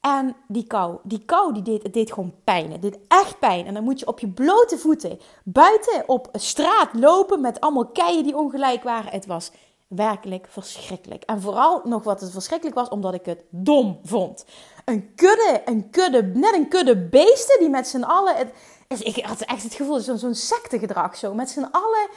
En 0.00 0.36
die 0.48 0.66
kou, 0.66 0.98
die 1.02 1.24
kou 1.24 1.52
die 1.52 1.62
deed, 1.62 1.82
het 1.82 1.92
deed 1.92 2.12
gewoon 2.12 2.34
pijn. 2.44 2.72
Het 2.72 2.82
deed 2.82 2.98
echt 3.08 3.38
pijn. 3.38 3.66
En 3.66 3.74
dan 3.74 3.84
moet 3.84 3.98
je 3.98 4.06
op 4.06 4.20
je 4.20 4.28
blote 4.28 4.78
voeten 4.78 5.20
buiten 5.44 6.04
op 6.06 6.28
straat 6.32 6.88
lopen 6.92 7.40
met 7.40 7.60
allemaal 7.60 7.86
keien 7.86 8.24
die 8.24 8.36
ongelijk 8.36 8.82
waren. 8.82 9.12
Het 9.12 9.26
was 9.26 9.50
werkelijk 9.88 10.46
verschrikkelijk. 10.50 11.22
En 11.22 11.40
vooral 11.40 11.80
nog 11.84 12.04
wat 12.04 12.20
het 12.20 12.30
verschrikkelijk 12.30 12.76
was, 12.76 12.88
omdat 12.88 13.14
ik 13.14 13.24
het 13.24 13.44
dom 13.50 14.00
vond. 14.04 14.44
Een 14.84 15.14
kudde, 15.14 15.62
een 15.64 15.90
kudde, 15.90 16.22
net 16.22 16.54
een 16.54 16.68
kudde 16.68 16.96
beesten 17.08 17.58
die 17.58 17.70
met 17.70 17.88
z'n 17.88 18.02
allen... 18.02 18.36
Het, 18.36 18.52
ik 18.88 19.24
had 19.24 19.40
echt 19.40 19.62
het 19.62 19.74
gevoel, 19.74 20.00
zo'n 20.00 20.18
zo'n 20.18 20.34
sectegedrag 20.34 21.16
zo. 21.16 21.34
Met 21.34 21.50
z'n 21.50 21.68
allen 21.70 22.08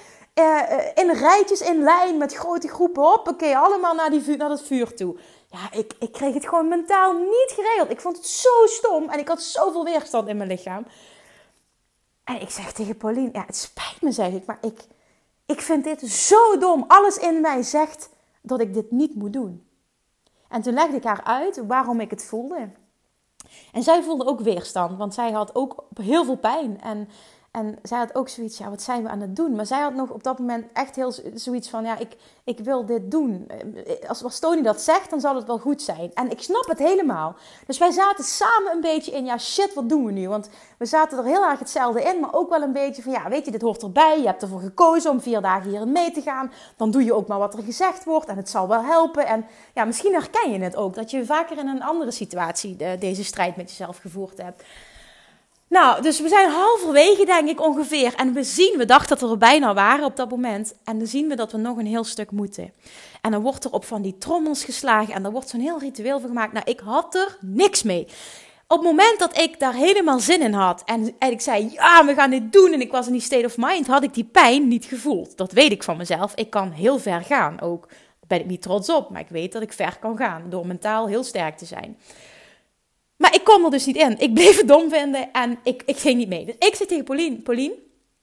eh, 0.43 0.71
eh, 0.71 0.91
in 0.93 1.11
rijtjes 1.11 1.61
in 1.61 1.83
lijn 1.83 2.17
met 2.17 2.33
grote 2.33 2.67
groepen. 2.67 3.03
Hoppakee, 3.03 3.57
allemaal 3.57 3.93
naar, 3.93 4.09
die, 4.09 4.37
naar 4.37 4.49
het 4.49 4.61
vuur 4.61 4.95
toe 4.95 5.17
ja, 5.55 5.71
ik, 5.71 5.93
ik 5.99 6.11
kreeg 6.11 6.33
het 6.33 6.47
gewoon 6.47 6.67
mentaal 6.67 7.13
niet 7.13 7.51
geregeld. 7.55 7.89
Ik 7.89 8.01
vond 8.01 8.17
het 8.17 8.27
zo 8.27 8.65
stom 8.65 9.09
en 9.09 9.19
ik 9.19 9.27
had 9.27 9.41
zoveel 9.41 9.83
weerstand 9.83 10.27
in 10.27 10.37
mijn 10.37 10.49
lichaam. 10.49 10.85
En 12.23 12.41
ik 12.41 12.49
zeg 12.49 12.71
tegen 12.71 12.97
Pauline, 12.97 13.29
ja, 13.33 13.43
het 13.45 13.55
spijt 13.55 14.01
me, 14.01 14.11
zeg 14.11 14.31
ik, 14.31 14.45
maar 14.45 14.57
ik, 14.61 14.87
ik 15.45 15.61
vind 15.61 15.83
dit 15.83 16.01
zo 16.01 16.57
dom. 16.57 16.85
Alles 16.87 17.17
in 17.17 17.41
mij 17.41 17.61
zegt 17.61 18.09
dat 18.41 18.59
ik 18.59 18.73
dit 18.73 18.91
niet 18.91 19.15
moet 19.15 19.33
doen. 19.33 19.67
En 20.47 20.61
toen 20.61 20.73
legde 20.73 20.97
ik 20.97 21.03
haar 21.03 21.23
uit 21.23 21.65
waarom 21.67 21.99
ik 21.99 22.09
het 22.09 22.23
voelde. 22.23 22.69
En 23.71 23.83
zij 23.83 24.03
voelde 24.03 24.25
ook 24.25 24.39
weerstand, 24.39 24.97
want 24.97 25.13
zij 25.13 25.31
had 25.31 25.55
ook 25.55 25.83
heel 26.01 26.25
veel 26.25 26.37
pijn. 26.37 26.81
En 26.81 27.09
en 27.55 27.77
zij 27.83 27.97
had 27.97 28.15
ook 28.15 28.29
zoiets, 28.29 28.57
ja, 28.57 28.69
wat 28.69 28.81
zijn 28.81 29.03
we 29.03 29.09
aan 29.09 29.21
het 29.21 29.35
doen? 29.35 29.55
Maar 29.55 29.65
zij 29.65 29.81
had 29.81 29.93
nog 29.93 30.09
op 30.09 30.24
dat 30.24 30.39
moment 30.39 30.65
echt 30.74 30.95
heel 30.95 31.13
zoiets 31.33 31.69
van, 31.69 31.83
ja, 31.83 31.97
ik, 31.97 32.15
ik 32.43 32.59
wil 32.59 32.85
dit 32.85 33.12
doen. 33.12 33.47
Eh, 33.47 34.09
als, 34.09 34.24
als 34.24 34.39
Tony 34.39 34.62
dat 34.62 34.81
zegt, 34.81 35.09
dan 35.09 35.19
zal 35.19 35.35
het 35.35 35.45
wel 35.45 35.57
goed 35.57 35.81
zijn. 35.81 36.12
En 36.13 36.31
ik 36.31 36.41
snap 36.41 36.65
het 36.67 36.79
helemaal. 36.79 37.35
Dus 37.67 37.77
wij 37.77 37.91
zaten 37.91 38.24
samen 38.24 38.71
een 38.71 38.81
beetje 38.81 39.12
in, 39.12 39.25
ja, 39.25 39.38
shit, 39.38 39.74
wat 39.74 39.89
doen 39.89 40.05
we 40.05 40.12
nu? 40.12 40.29
Want 40.29 40.50
we 40.77 40.85
zaten 40.85 41.17
er 41.17 41.24
heel 41.24 41.45
erg 41.45 41.59
hetzelfde 41.59 42.01
in, 42.01 42.19
maar 42.19 42.33
ook 42.33 42.50
wel 42.50 42.62
een 42.62 42.74
beetje 42.74 43.01
van, 43.01 43.12
ja, 43.12 43.29
weet 43.29 43.45
je, 43.45 43.51
dit 43.51 43.62
hoort 43.62 43.81
erbij. 43.81 44.19
Je 44.19 44.27
hebt 44.27 44.41
ervoor 44.41 44.62
gekozen 44.62 45.12
om 45.12 45.21
vier 45.21 45.41
dagen 45.41 45.69
hierin 45.69 45.91
mee 45.91 46.12
te 46.12 46.21
gaan. 46.21 46.51
Dan 46.77 46.91
doe 46.91 47.03
je 47.03 47.13
ook 47.13 47.27
maar 47.27 47.39
wat 47.39 47.53
er 47.53 47.63
gezegd 47.63 48.03
wordt 48.03 48.27
en 48.27 48.38
het 48.38 48.50
zal 48.50 48.67
wel 48.67 48.83
helpen. 48.83 49.27
En 49.27 49.45
ja, 49.74 49.85
misschien 49.85 50.13
herken 50.13 50.51
je 50.51 50.59
het 50.59 50.75
ook, 50.75 50.95
dat 50.95 51.12
je 51.12 51.25
vaker 51.25 51.57
in 51.57 51.67
een 51.67 51.83
andere 51.83 52.12
situatie 52.12 52.75
de, 52.75 52.95
deze 53.00 53.24
strijd 53.24 53.55
met 53.55 53.69
jezelf 53.69 53.97
gevoerd 53.97 54.38
hebt. 54.41 54.63
Nou, 55.69 56.01
dus 56.01 56.19
we 56.19 56.27
zijn 56.27 56.50
halverwege, 56.50 57.25
denk 57.25 57.50
ik 57.50 57.62
ongeveer. 57.62 58.13
En 58.15 58.34
we 58.34 58.43
zien, 58.43 58.77
we 58.77 58.86
dachten 58.86 59.10
dat 59.10 59.19
we 59.19 59.34
er 59.34 59.38
bijna 59.38 59.74
waren 59.74 60.05
op 60.05 60.15
dat 60.15 60.29
moment. 60.29 60.75
En 60.84 60.98
dan 60.98 61.07
zien 61.07 61.27
we 61.27 61.36
dat 61.36 61.51
we 61.51 61.57
nog 61.57 61.77
een 61.77 61.86
heel 61.86 62.03
stuk 62.03 62.31
moeten. 62.31 62.74
En 63.22 63.31
dan 63.31 63.41
wordt 63.41 63.63
er 63.63 63.72
op 63.72 63.86
van 63.86 64.01
die 64.01 64.17
trommels 64.17 64.63
geslagen. 64.63 65.13
En 65.13 65.24
daar 65.24 65.31
wordt 65.31 65.50
zo'n 65.50 65.60
heel 65.60 65.79
ritueel 65.79 66.19
van 66.19 66.29
gemaakt. 66.29 66.53
Nou, 66.53 66.65
ik 66.69 66.79
had 66.79 67.15
er 67.15 67.38
niks 67.41 67.84
mee. 67.84 68.07
Op 68.67 68.77
het 68.77 68.86
moment 68.86 69.19
dat 69.19 69.38
ik 69.38 69.60
daar 69.60 69.74
helemaal 69.74 70.19
zin 70.19 70.41
in 70.41 70.53
had. 70.53 70.81
En, 70.86 71.15
en 71.19 71.31
ik 71.31 71.41
zei, 71.41 71.72
ja, 71.72 72.05
we 72.05 72.13
gaan 72.13 72.29
dit 72.29 72.53
doen. 72.53 72.74
En 72.74 72.81
ik 72.81 72.91
was 72.91 73.05
in 73.07 73.12
die 73.12 73.22
state 73.22 73.45
of 73.45 73.57
mind. 73.57 73.88
Had 73.88 74.03
ik 74.03 74.13
die 74.13 74.24
pijn 74.24 74.67
niet 74.67 74.86
gevoeld. 74.86 75.38
Dat 75.38 75.51
weet 75.51 75.72
ik 75.72 75.84
van 75.84 75.98
mezelf. 75.98 76.36
Ik 76.36 76.50
kan 76.50 76.72
heel 76.72 77.00
ver 77.00 77.22
gaan 77.22 77.62
ook. 77.62 77.88
Daar 77.88 78.27
ben 78.27 78.39
ik 78.39 78.45
niet 78.45 78.62
trots 78.62 78.89
op. 78.89 79.10
Maar 79.10 79.22
ik 79.22 79.29
weet 79.29 79.51
dat 79.51 79.62
ik 79.62 79.74
ver 79.74 79.98
kan 80.00 80.17
gaan. 80.17 80.50
Door 80.50 80.67
mentaal 80.67 81.07
heel 81.07 81.24
sterk 81.24 81.57
te 81.57 81.65
zijn. 81.65 81.98
Maar 83.17 83.36
ik 83.36 83.43
kon 83.43 83.63
er 83.65 83.72
dus 83.72 83.86
niet 83.86 83.95
in. 83.95 84.19
Ik 84.19 84.34
bleef 84.34 84.57
het 84.57 84.67
dom 84.67 84.89
vinden 84.89 85.31
en 85.31 85.60
ik, 85.63 85.84
ik 85.86 85.98
ging 85.98 86.17
niet 86.17 86.27
mee. 86.27 86.45
Dus 86.45 86.55
ik 86.60 86.75
zei 86.75 86.89
tegen 86.89 87.03
Pauline, 87.03 87.36
Pauline, 87.36 87.75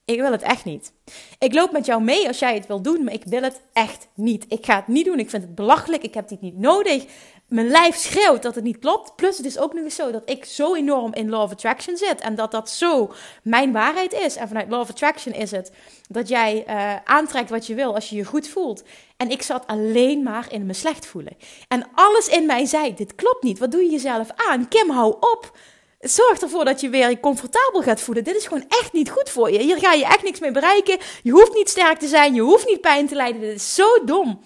ik 0.05 0.21
wil 0.21 0.33
het 0.33 0.43
echt 0.43 0.65
niet. 0.65 0.93
Ik 1.39 1.55
loop 1.55 1.73
met 1.73 1.87
jou 1.87 2.03
mee 2.03 2.27
als 2.27 2.39
jij 2.39 2.55
het 2.55 2.67
wil 2.67 2.83
doen, 2.83 3.05
maar 3.05 3.13
ik 3.13 3.25
wil 3.25 3.43
het 3.43 3.61
echt 3.73 4.09
niet. 4.15 4.45
Ik 4.49 4.65
ga 4.67 4.77
het 4.77 4.87
niet 4.87 5.05
doen. 5.05 5.19
Ik 5.19 5.31
vind 5.31 5.43
het 5.43 5.55
belachelijk. 5.55 6.03
Ik 6.03 6.15
heb 6.15 6.29
dit 6.29 6.41
niet 6.41 6.59
nodig 6.59 7.07
mijn 7.53 7.69
lijf 7.69 7.97
schreeuwt 7.97 8.43
dat 8.43 8.55
het 8.55 8.65
niet 8.65 8.79
klopt. 8.79 9.17
Plus 9.17 9.37
het 9.37 9.47
is 9.47 9.59
ook 9.59 9.73
nog 9.73 9.85
eens 9.85 9.95
zo 9.95 10.11
dat 10.11 10.23
ik 10.31 10.45
zo 10.45 10.75
enorm 10.75 11.15
in 11.15 11.29
Law 11.29 11.43
of 11.43 11.51
Attraction 11.51 11.97
zit. 11.97 12.21
En 12.21 12.35
dat 12.35 12.51
dat 12.51 12.71
zo 12.71 13.13
mijn 13.43 13.73
waarheid 13.73 14.13
is. 14.13 14.37
En 14.37 14.49
vanuit 14.49 14.69
Law 14.69 14.81
of 14.81 14.91
Attraction 14.91 15.35
is 15.35 15.51
het 15.51 15.73
dat 16.09 16.29
jij 16.29 16.65
uh, 16.69 16.97
aantrekt 17.05 17.51
wat 17.51 17.67
je 17.67 17.75
wil 17.75 17.95
als 17.95 18.09
je 18.09 18.17
je 18.17 18.25
goed 18.25 18.49
voelt. 18.49 18.83
En 19.17 19.31
ik 19.31 19.43
zat 19.43 19.67
alleen 19.67 20.23
maar 20.23 20.47
in 20.53 20.67
me 20.67 20.73
slecht 20.73 21.07
voelen. 21.07 21.37
En 21.69 21.87
alles 21.95 22.29
in 22.29 22.47
mij 22.47 22.65
zei, 22.65 22.95
dit 22.95 23.15
klopt 23.15 23.43
niet. 23.43 23.59
Wat 23.59 23.71
doe 23.71 23.83
je 23.83 23.91
jezelf 23.91 24.29
aan? 24.37 24.69
Kim, 24.69 24.91
hou 24.91 25.17
op. 25.21 25.57
Zorg 26.03 26.41
ervoor 26.41 26.65
dat 26.65 26.81
je 26.81 26.89
weer 26.89 27.11
je 27.11 27.21
comfortabel 27.21 27.83
gaat 27.83 28.01
voelen. 28.01 28.25
Dit 28.25 28.37
is 28.37 28.47
gewoon 28.47 28.65
echt 28.69 28.93
niet 28.93 29.11
goed 29.11 29.31
voor 29.31 29.51
je. 29.51 29.59
Hier 29.59 29.79
ga 29.79 29.93
je 29.93 30.05
echt 30.05 30.23
niks 30.23 30.41
mee 30.41 30.51
bereiken. 30.51 30.99
Je 31.23 31.31
hoeft 31.31 31.55
niet 31.55 31.69
sterk 31.69 31.99
te 31.99 32.07
zijn. 32.07 32.35
Je 32.35 32.41
hoeft 32.41 32.67
niet 32.67 32.81
pijn 32.81 33.07
te 33.07 33.15
lijden. 33.15 33.41
Dit 33.41 33.55
is 33.55 33.75
zo 33.75 34.05
dom. 34.05 34.41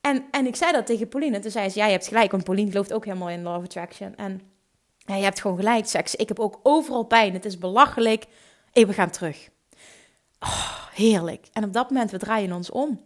En, 0.00 0.24
en 0.30 0.46
ik 0.46 0.56
zei 0.56 0.72
dat 0.72 0.86
tegen 0.86 1.08
Pauline. 1.08 1.38
Toen 1.38 1.50
zei 1.50 1.68
ze, 1.68 1.78
ja, 1.78 1.84
je 1.84 1.92
hebt 1.92 2.06
gelijk. 2.06 2.30
Want 2.30 2.44
Pauline 2.44 2.70
gelooft 2.70 2.92
ook 2.92 3.04
helemaal 3.04 3.28
in 3.28 3.46
of 3.46 3.64
Attraction. 3.64 4.16
En 4.16 4.40
ja, 4.98 5.14
je 5.14 5.22
hebt 5.22 5.40
gewoon 5.40 5.56
gelijk, 5.56 5.86
seks. 5.86 6.14
Ik 6.14 6.28
heb 6.28 6.40
ook 6.40 6.60
overal 6.62 7.04
pijn. 7.04 7.32
Het 7.32 7.44
is 7.44 7.58
belachelijk. 7.58 8.24
Hey, 8.72 8.86
we 8.86 8.92
gaan 8.92 9.10
terug. 9.10 9.48
Oh, 10.40 10.86
heerlijk. 10.94 11.46
En 11.52 11.64
op 11.64 11.72
dat 11.72 11.90
moment, 11.90 12.10
we 12.10 12.18
draaien 12.18 12.52
ons 12.52 12.70
om. 12.70 13.00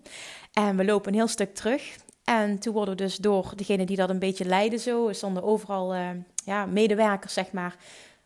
En 0.53 0.77
we 0.77 0.85
lopen 0.85 1.13
een 1.13 1.19
heel 1.19 1.29
stuk 1.29 1.55
terug. 1.55 1.97
En 2.41 2.59
toen 2.59 2.73
worden 2.73 2.97
we 2.97 3.03
dus 3.03 3.17
door 3.17 3.53
degene 3.57 3.85
die 3.85 3.97
dat 3.97 4.11
een 4.11 4.19
beetje 4.19 4.45
leiden 4.45 4.79
zo, 4.79 5.09
stonden 5.13 5.43
overal 5.43 5.95
uh, 5.95 6.09
ja, 6.45 6.67
medewerkers, 6.67 7.33
zeg 7.33 7.53
maar, 7.53 7.77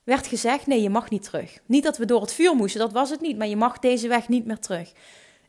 werd 0.04 0.26
gezegd, 0.26 0.66
nee, 0.66 0.82
je 0.82 0.90
mag 0.90 1.10
niet 1.10 1.22
terug. 1.22 1.58
Niet 1.66 1.82
dat 1.82 1.96
we 1.96 2.04
door 2.04 2.20
het 2.20 2.32
vuur 2.32 2.54
moesten, 2.54 2.80
dat 2.80 2.92
was 2.92 3.10
het 3.10 3.20
niet, 3.20 3.38
maar 3.38 3.46
je 3.46 3.56
mag 3.56 3.78
deze 3.78 4.08
weg 4.08 4.28
niet 4.28 4.46
meer 4.46 4.58
terug. 4.58 4.92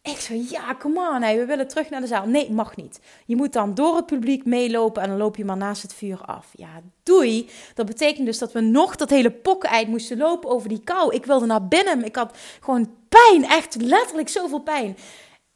Ik 0.02 0.20
zei, 0.20 0.46
ja, 0.50 0.76
come 0.80 1.10
on, 1.10 1.38
we 1.38 1.46
willen 1.46 1.68
terug 1.68 1.90
naar 1.90 2.02
de 2.02 2.08
zaal. 2.08 2.26
Nee, 2.26 2.52
mag 2.52 2.76
niet. 2.76 3.00
Je 3.26 3.36
moet 3.36 3.54
dan 3.54 3.74
door 3.74 3.96
het 3.96 4.06
publiek 4.06 4.46
meelopen 4.46 5.02
en 5.02 5.10
dan 5.10 5.18
loop 5.18 5.36
je 5.36 5.46
maar 5.46 5.58
naast 5.58 5.82
het 5.82 5.94
vuur 5.94 6.22
af. 6.26 6.48
Ja, 6.56 6.82
doei. 7.04 7.50
Dat 7.74 7.86
betekent 7.86 8.26
dus 8.26 8.38
dat 8.38 8.52
we 8.52 8.62
nog 8.62 8.96
dat 8.96 9.10
hele 9.10 9.32
pokken 9.32 9.90
moesten 9.90 10.18
lopen 10.18 10.50
over 10.50 10.70
die 10.70 10.82
kou. 10.84 11.16
Ik 11.16 11.26
wilde 11.26 11.46
naar 11.46 11.68
binnen. 11.68 12.06
Ik 12.06 12.16
had 12.16 12.38
gewoon 12.62 12.90
pijn, 13.10 13.46
echt 13.46 13.76
letterlijk 13.82 14.30
zoveel 14.30 14.62
pijn. 14.62 14.98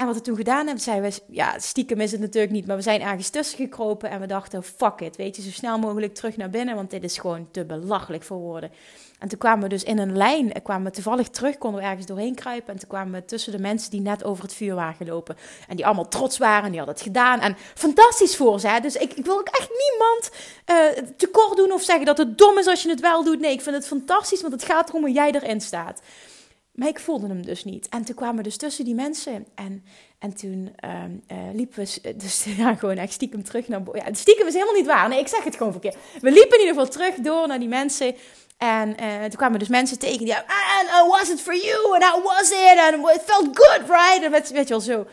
En 0.01 0.07
wat 0.07 0.15
we 0.15 0.21
toen 0.21 0.35
gedaan 0.35 0.65
hebben, 0.65 0.83
zeiden 0.83 1.09
we, 1.09 1.21
ja, 1.27 1.59
stiekem 1.59 1.99
is 1.99 2.11
het 2.11 2.21
natuurlijk 2.21 2.53
niet, 2.53 2.67
maar 2.67 2.75
we 2.75 2.81
zijn 2.81 3.01
ergens 3.01 3.29
tussen 3.29 3.57
gekropen 3.57 4.09
en 4.09 4.19
we 4.19 4.25
dachten, 4.27 4.63
fuck 4.63 4.99
it, 4.99 5.15
weet 5.15 5.35
je, 5.35 5.41
zo 5.41 5.49
snel 5.49 5.79
mogelijk 5.79 6.13
terug 6.15 6.37
naar 6.37 6.49
binnen, 6.49 6.75
want 6.75 6.89
dit 6.89 7.03
is 7.03 7.17
gewoon 7.17 7.47
te 7.51 7.65
belachelijk 7.65 8.23
voor 8.23 8.37
woorden. 8.37 8.71
En 9.19 9.27
toen 9.27 9.37
kwamen 9.37 9.63
we 9.63 9.69
dus 9.69 9.83
in 9.83 9.97
een 9.97 10.17
lijn, 10.17 10.61
kwamen 10.63 10.85
we 10.85 10.91
toevallig 10.91 11.29
terug, 11.29 11.57
konden 11.57 11.81
we 11.81 11.87
ergens 11.87 12.05
doorheen 12.05 12.35
kruipen 12.35 12.73
en 12.73 12.79
toen 12.79 12.89
kwamen 12.89 13.13
we 13.13 13.25
tussen 13.25 13.51
de 13.51 13.59
mensen 13.59 13.91
die 13.91 14.01
net 14.01 14.23
over 14.23 14.43
het 14.43 14.53
vuur 14.53 14.75
waren 14.75 14.95
gelopen. 14.95 15.37
En 15.67 15.75
die 15.75 15.85
allemaal 15.85 16.07
trots 16.07 16.37
waren, 16.37 16.69
die 16.69 16.77
hadden 16.77 16.95
het 16.95 17.03
gedaan 17.03 17.39
en 17.39 17.55
fantastisch 17.73 18.35
voor 18.35 18.59
ze. 18.59 18.79
Dus 18.81 18.95
ik, 18.95 19.13
ik 19.13 19.25
wil 19.25 19.39
ook 19.39 19.47
echt 19.47 19.69
niemand 19.69 20.31
uh, 20.71 21.09
tekort 21.17 21.57
doen 21.57 21.71
of 21.71 21.81
zeggen 21.81 22.05
dat 22.05 22.17
het 22.17 22.37
dom 22.37 22.57
is 22.57 22.67
als 22.67 22.83
je 22.83 22.89
het 22.89 23.01
wel 23.01 23.23
doet. 23.23 23.39
Nee, 23.39 23.51
ik 23.51 23.61
vind 23.61 23.75
het 23.75 23.87
fantastisch, 23.87 24.41
want 24.41 24.53
het 24.53 24.63
gaat 24.63 24.89
erom 24.89 25.01
hoe 25.01 25.11
jij 25.11 25.31
erin 25.31 25.61
staat. 25.61 26.01
Maar 26.71 26.87
ik 26.87 26.99
voelde 26.99 27.27
hem 27.27 27.45
dus 27.45 27.63
niet. 27.63 27.89
En 27.89 28.05
toen 28.05 28.15
kwamen 28.15 28.35
we 28.35 28.43
dus 28.43 28.57
tussen 28.57 28.85
die 28.85 28.95
mensen. 28.95 29.47
En, 29.55 29.83
en 30.19 30.33
toen 30.35 30.75
uh, 30.85 31.37
liepen 31.53 31.85
we 31.85 32.15
dus 32.15 32.43
ja, 32.57 32.75
gewoon 32.75 32.97
echt 32.97 33.13
stiekem 33.13 33.43
terug 33.43 33.67
naar... 33.67 33.81
Ja, 33.93 34.13
stiekem 34.13 34.47
is 34.47 34.53
helemaal 34.53 34.75
niet 34.75 34.85
waar. 34.85 35.09
Nee, 35.09 35.19
ik 35.19 35.27
zeg 35.27 35.43
het 35.43 35.55
gewoon 35.55 35.71
verkeerd. 35.71 35.95
We 36.21 36.31
liepen 36.31 36.59
in 36.59 36.65
ieder 36.65 36.75
geval 36.75 36.87
terug 36.87 37.15
door 37.15 37.47
naar 37.47 37.59
die 37.59 37.67
mensen. 37.67 38.15
En 38.57 38.89
uh, 38.89 39.19
toen 39.21 39.35
kwamen 39.35 39.59
dus 39.59 39.67
mensen 39.67 39.99
tegen 39.99 40.25
die... 40.25 40.35
And 40.35 40.87
uh, 40.87 41.07
was 41.07 41.29
it 41.29 41.41
for 41.41 41.55
you? 41.55 41.93
And 41.93 42.03
how 42.03 42.23
was 42.23 42.49
it? 42.49 42.77
And 42.77 43.15
it 43.15 43.21
felt 43.25 43.57
good, 43.57 43.81
right? 43.87 44.23
En 44.23 44.31
weet, 44.31 44.49
weet 44.49 44.67
je 44.67 44.73
wel 44.73 44.79
zo. 44.79 45.05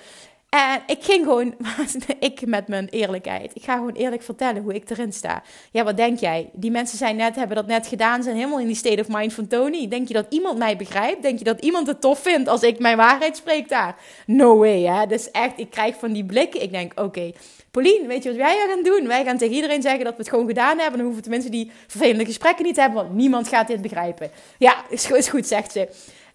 En 0.49 0.83
ik 0.87 1.05
ging 1.05 1.25
gewoon, 1.25 1.55
ik 2.21 2.47
met 2.47 2.69
mijn 2.69 2.89
eerlijkheid, 2.89 3.51
ik 3.55 3.65
ga 3.65 3.75
gewoon 3.75 3.93
eerlijk 3.93 4.23
vertellen 4.23 4.63
hoe 4.63 4.75
ik 4.75 4.91
erin 4.91 5.13
sta. 5.13 5.43
Ja, 5.71 5.85
wat 5.85 5.97
denk 5.97 6.19
jij? 6.19 6.51
Die 6.53 6.71
mensen 6.71 6.99
zijn 6.99 7.17
net, 7.17 7.37
hebben 7.37 7.57
dat 7.57 7.67
net 7.67 7.87
gedaan, 7.87 8.23
zijn 8.23 8.37
helemaal 8.37 8.61
in 8.61 8.67
die 8.67 8.77
state 8.77 9.01
of 9.01 9.09
mind 9.09 9.33
van 9.33 9.47
Tony. 9.47 9.89
Denk 9.89 10.09
je 10.09 10.15
dat 10.15 10.27
iemand 10.29 10.59
mij 10.59 10.77
begrijpt? 10.77 11.23
Denk 11.23 11.39
je 11.39 11.45
dat 11.45 11.61
iemand 11.61 11.87
het 11.87 12.01
tof 12.01 12.19
vindt 12.19 12.49
als 12.49 12.63
ik 12.63 12.79
mijn 12.79 12.97
waarheid 12.97 13.37
spreek 13.37 13.69
daar? 13.69 13.97
No 14.27 14.59
way, 14.59 14.83
hè? 14.83 15.07
Dus 15.07 15.31
echt, 15.31 15.59
ik 15.59 15.71
krijg 15.71 15.97
van 15.99 16.13
die 16.13 16.25
blikken. 16.25 16.63
Ik 16.63 16.71
denk, 16.71 17.01
oké, 17.01 17.33
Pauline, 17.71 18.07
weet 18.07 18.23
je 18.23 18.29
wat 18.29 18.39
wij 18.39 18.65
gaan 18.69 18.83
doen? 18.83 19.07
Wij 19.07 19.25
gaan 19.25 19.39
tegen 19.39 19.55
iedereen 19.55 19.83
zeggen 19.83 20.05
dat 20.05 20.13
we 20.13 20.21
het 20.21 20.29
gewoon 20.29 20.47
gedaan 20.47 20.79
hebben. 20.79 20.97
Dan 20.97 21.07
hoeven 21.07 21.23
de 21.23 21.31
mensen 21.31 21.51
die 21.51 21.71
vervelende 21.87 22.25
gesprekken 22.25 22.65
niet 22.65 22.75
te 22.75 22.81
hebben, 22.81 23.03
want 23.03 23.15
niemand 23.15 23.49
gaat 23.49 23.67
dit 23.67 23.83
begrijpen. 23.83 24.31
Ja, 24.59 24.85
is 24.89 25.29
goed, 25.29 25.47
zegt 25.47 25.73
ze. 25.73 25.89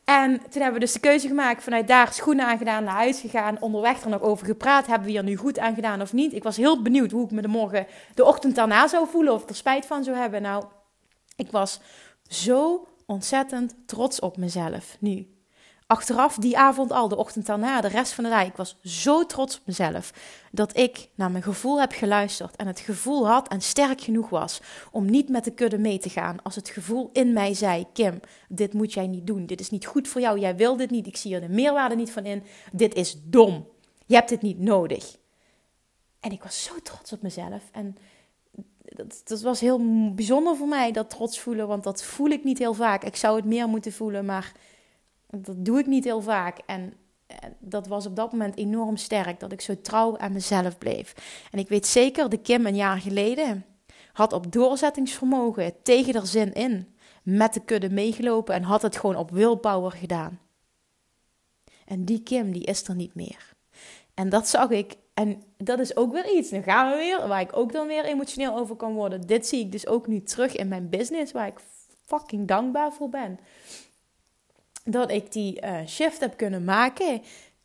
En 0.05 0.31
toen 0.49 0.61
hebben 0.61 0.73
we 0.73 0.85
dus 0.85 0.93
de 0.93 0.99
keuze 0.99 1.27
gemaakt 1.27 1.63
vanuit 1.63 1.87
daar 1.87 2.13
schoenen 2.13 2.45
aangedaan, 2.45 2.83
naar 2.83 2.93
huis 2.93 3.19
gegaan. 3.19 3.61
Onderweg 3.61 4.03
er 4.03 4.09
nog 4.09 4.21
over 4.21 4.45
gepraat. 4.45 4.87
Hebben 4.87 5.07
we 5.07 5.13
hier 5.13 5.23
nu 5.23 5.35
goed 5.35 5.59
aan 5.59 5.75
gedaan 5.75 6.01
of 6.01 6.13
niet? 6.13 6.33
Ik 6.33 6.43
was 6.43 6.57
heel 6.57 6.81
benieuwd 6.81 7.11
hoe 7.11 7.25
ik 7.25 7.31
me 7.31 7.41
de 7.41 7.47
morgen, 7.47 7.87
de 8.13 8.25
ochtend 8.25 8.55
daarna 8.55 8.87
zou 8.87 9.07
voelen. 9.07 9.33
Of 9.33 9.49
er 9.49 9.55
spijt 9.55 9.85
van 9.85 10.03
zou 10.03 10.17
hebben. 10.17 10.41
Nou, 10.41 10.65
ik 11.35 11.51
was 11.51 11.79
zo 12.27 12.87
ontzettend 13.05 13.75
trots 13.85 14.19
op 14.19 14.37
mezelf 14.37 14.97
nu 14.99 15.32
achteraf 15.93 16.35
die 16.35 16.57
avond 16.57 16.91
al, 16.91 17.07
de 17.07 17.15
ochtend 17.15 17.45
daarna, 17.45 17.81
de 17.81 17.87
rest 17.87 18.13
van 18.13 18.23
de 18.23 18.29
dag, 18.29 18.45
ik 18.45 18.55
was 18.55 18.77
zo 18.83 19.25
trots 19.25 19.57
op 19.57 19.61
mezelf 19.65 20.13
dat 20.51 20.77
ik 20.77 21.09
naar 21.15 21.31
mijn 21.31 21.43
gevoel 21.43 21.79
heb 21.79 21.91
geluisterd 21.91 22.55
en 22.55 22.67
het 22.67 22.79
gevoel 22.79 23.27
had 23.27 23.47
en 23.47 23.61
sterk 23.61 24.01
genoeg 24.01 24.29
was 24.29 24.61
om 24.91 25.09
niet 25.09 25.29
met 25.29 25.43
de 25.43 25.51
kudde 25.51 25.77
mee 25.77 25.99
te 25.99 26.09
gaan 26.09 26.41
als 26.43 26.55
het 26.55 26.69
gevoel 26.69 27.09
in 27.13 27.33
mij 27.33 27.53
zei: 27.53 27.85
Kim, 27.93 28.19
dit 28.47 28.73
moet 28.73 28.93
jij 28.93 29.07
niet 29.07 29.27
doen, 29.27 29.45
dit 29.45 29.59
is 29.59 29.69
niet 29.69 29.85
goed 29.85 30.07
voor 30.07 30.21
jou, 30.21 30.39
jij 30.39 30.55
wil 30.55 30.77
dit 30.77 30.89
niet, 30.89 31.07
ik 31.07 31.17
zie 31.17 31.35
er 31.35 31.41
de 31.41 31.49
meerwaarde 31.49 31.95
niet 31.95 32.11
van 32.11 32.25
in, 32.25 32.43
dit 32.71 32.93
is 32.93 33.17
dom, 33.23 33.67
je 34.05 34.15
hebt 34.15 34.29
dit 34.29 34.41
niet 34.41 34.59
nodig. 34.59 35.17
En 36.19 36.31
ik 36.31 36.43
was 36.43 36.63
zo 36.63 36.73
trots 36.83 37.13
op 37.13 37.21
mezelf 37.21 37.61
en 37.71 37.97
dat, 38.81 39.21
dat, 39.23 39.41
was 39.41 39.59
heel 39.59 39.79
bijzonder 40.13 40.55
voor 40.55 40.67
mij, 40.67 40.91
dat 40.91 41.09
trots 41.09 41.39
voelen, 41.39 41.67
want 41.67 41.83
dat 41.83 42.03
voel 42.03 42.29
ik 42.29 42.43
niet 42.43 42.57
heel 42.57 42.73
vaak. 42.73 43.03
Ik 43.03 43.15
zou 43.15 43.35
het 43.35 43.45
meer 43.45 43.67
moeten 43.67 43.93
voelen, 43.93 44.25
maar 44.25 44.51
dat 45.37 45.65
doe 45.65 45.79
ik 45.79 45.85
niet 45.85 46.03
heel 46.03 46.21
vaak. 46.21 46.59
En 46.65 46.93
dat 47.59 47.87
was 47.87 48.05
op 48.05 48.15
dat 48.15 48.31
moment 48.31 48.57
enorm 48.57 48.97
sterk, 48.97 49.39
dat 49.39 49.51
ik 49.51 49.61
zo 49.61 49.81
trouw 49.81 50.17
aan 50.17 50.33
mezelf 50.33 50.77
bleef. 50.77 51.13
En 51.51 51.59
ik 51.59 51.69
weet 51.69 51.87
zeker, 51.87 52.29
de 52.29 52.37
Kim 52.37 52.65
een 52.65 52.75
jaar 52.75 52.99
geleden 52.99 53.65
had 54.13 54.33
op 54.33 54.51
doorzettingsvermogen 54.51 55.73
tegen 55.83 56.15
haar 56.15 56.25
zin 56.25 56.53
in 56.53 56.87
met 57.23 57.53
de 57.53 57.59
kudde 57.59 57.89
meegelopen 57.89 58.55
en 58.55 58.63
had 58.63 58.81
het 58.81 58.97
gewoon 58.97 59.15
op 59.15 59.31
willpower 59.31 59.91
gedaan. 59.91 60.39
En 61.85 62.05
die 62.05 62.23
Kim, 62.23 62.51
die 62.51 62.63
is 62.63 62.87
er 62.87 62.95
niet 62.95 63.15
meer. 63.15 63.53
En 64.13 64.29
dat 64.29 64.47
zag 64.47 64.69
ik. 64.69 64.95
En 65.13 65.43
dat 65.57 65.79
is 65.79 65.95
ook 65.95 66.11
weer 66.11 66.31
iets. 66.31 66.49
Dan 66.49 66.63
gaan 66.63 66.91
we 66.91 66.97
weer, 66.97 67.27
waar 67.27 67.41
ik 67.41 67.57
ook 67.57 67.71
dan 67.71 67.87
weer 67.87 68.05
emotioneel 68.05 68.57
over 68.57 68.75
kan 68.75 68.93
worden. 68.93 69.21
Dit 69.21 69.47
zie 69.47 69.59
ik 69.59 69.71
dus 69.71 69.87
ook 69.87 70.07
nu 70.07 70.23
terug 70.23 70.55
in 70.55 70.67
mijn 70.67 70.89
business, 70.89 71.31
waar 71.31 71.47
ik 71.47 71.59
fucking 72.05 72.47
dankbaar 72.47 72.93
voor 72.93 73.09
ben 73.09 73.39
dat 74.83 75.11
ik 75.11 75.31
die 75.31 75.61
uh, 75.61 75.77
shift 75.87 76.19
heb 76.19 76.37
kunnen 76.37 76.63
maken. 76.63 77.21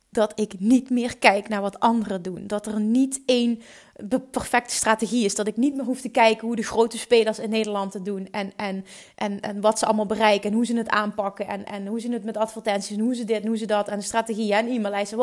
Dat 0.09 0.39
ik 0.39 0.59
niet 0.59 0.89
meer 0.89 1.17
kijk 1.17 1.49
naar 1.49 1.61
wat 1.61 1.79
anderen 1.79 2.21
doen. 2.21 2.47
Dat 2.47 2.65
er 2.65 2.79
niet 2.79 3.21
één 3.25 3.61
de 4.03 4.19
perfecte 4.19 4.73
strategie 4.73 5.25
is. 5.25 5.35
Dat 5.35 5.47
ik 5.47 5.57
niet 5.57 5.75
meer 5.75 5.85
hoef 5.85 6.01
te 6.01 6.09
kijken 6.09 6.47
hoe 6.47 6.55
de 6.55 6.63
grote 6.63 6.97
spelers 6.97 7.39
in 7.39 7.49
Nederland 7.49 7.93
het 7.93 8.05
doen. 8.05 8.27
En, 8.31 8.51
en, 8.55 8.85
en, 9.15 9.39
en 9.39 9.61
wat 9.61 9.79
ze 9.79 9.85
allemaal 9.85 10.05
bereiken. 10.05 10.49
En 10.49 10.55
hoe 10.55 10.65
ze 10.65 10.77
het 10.77 10.89
aanpakken. 10.89 11.47
En, 11.47 11.65
en 11.65 11.87
hoe 11.87 11.99
ze 11.99 12.11
het 12.11 12.23
met 12.23 12.37
advertenties. 12.37 12.97
En 12.97 13.03
hoe 13.03 13.15
ze 13.15 13.23
dit 13.23 13.41
en 13.41 13.47
hoe 13.47 13.57
ze 13.57 13.65
dat. 13.65 13.87
En 13.87 13.97
de 13.97 14.03
strategie 14.03 14.53
en 14.53 14.67
e-maillijsten. 14.67 15.17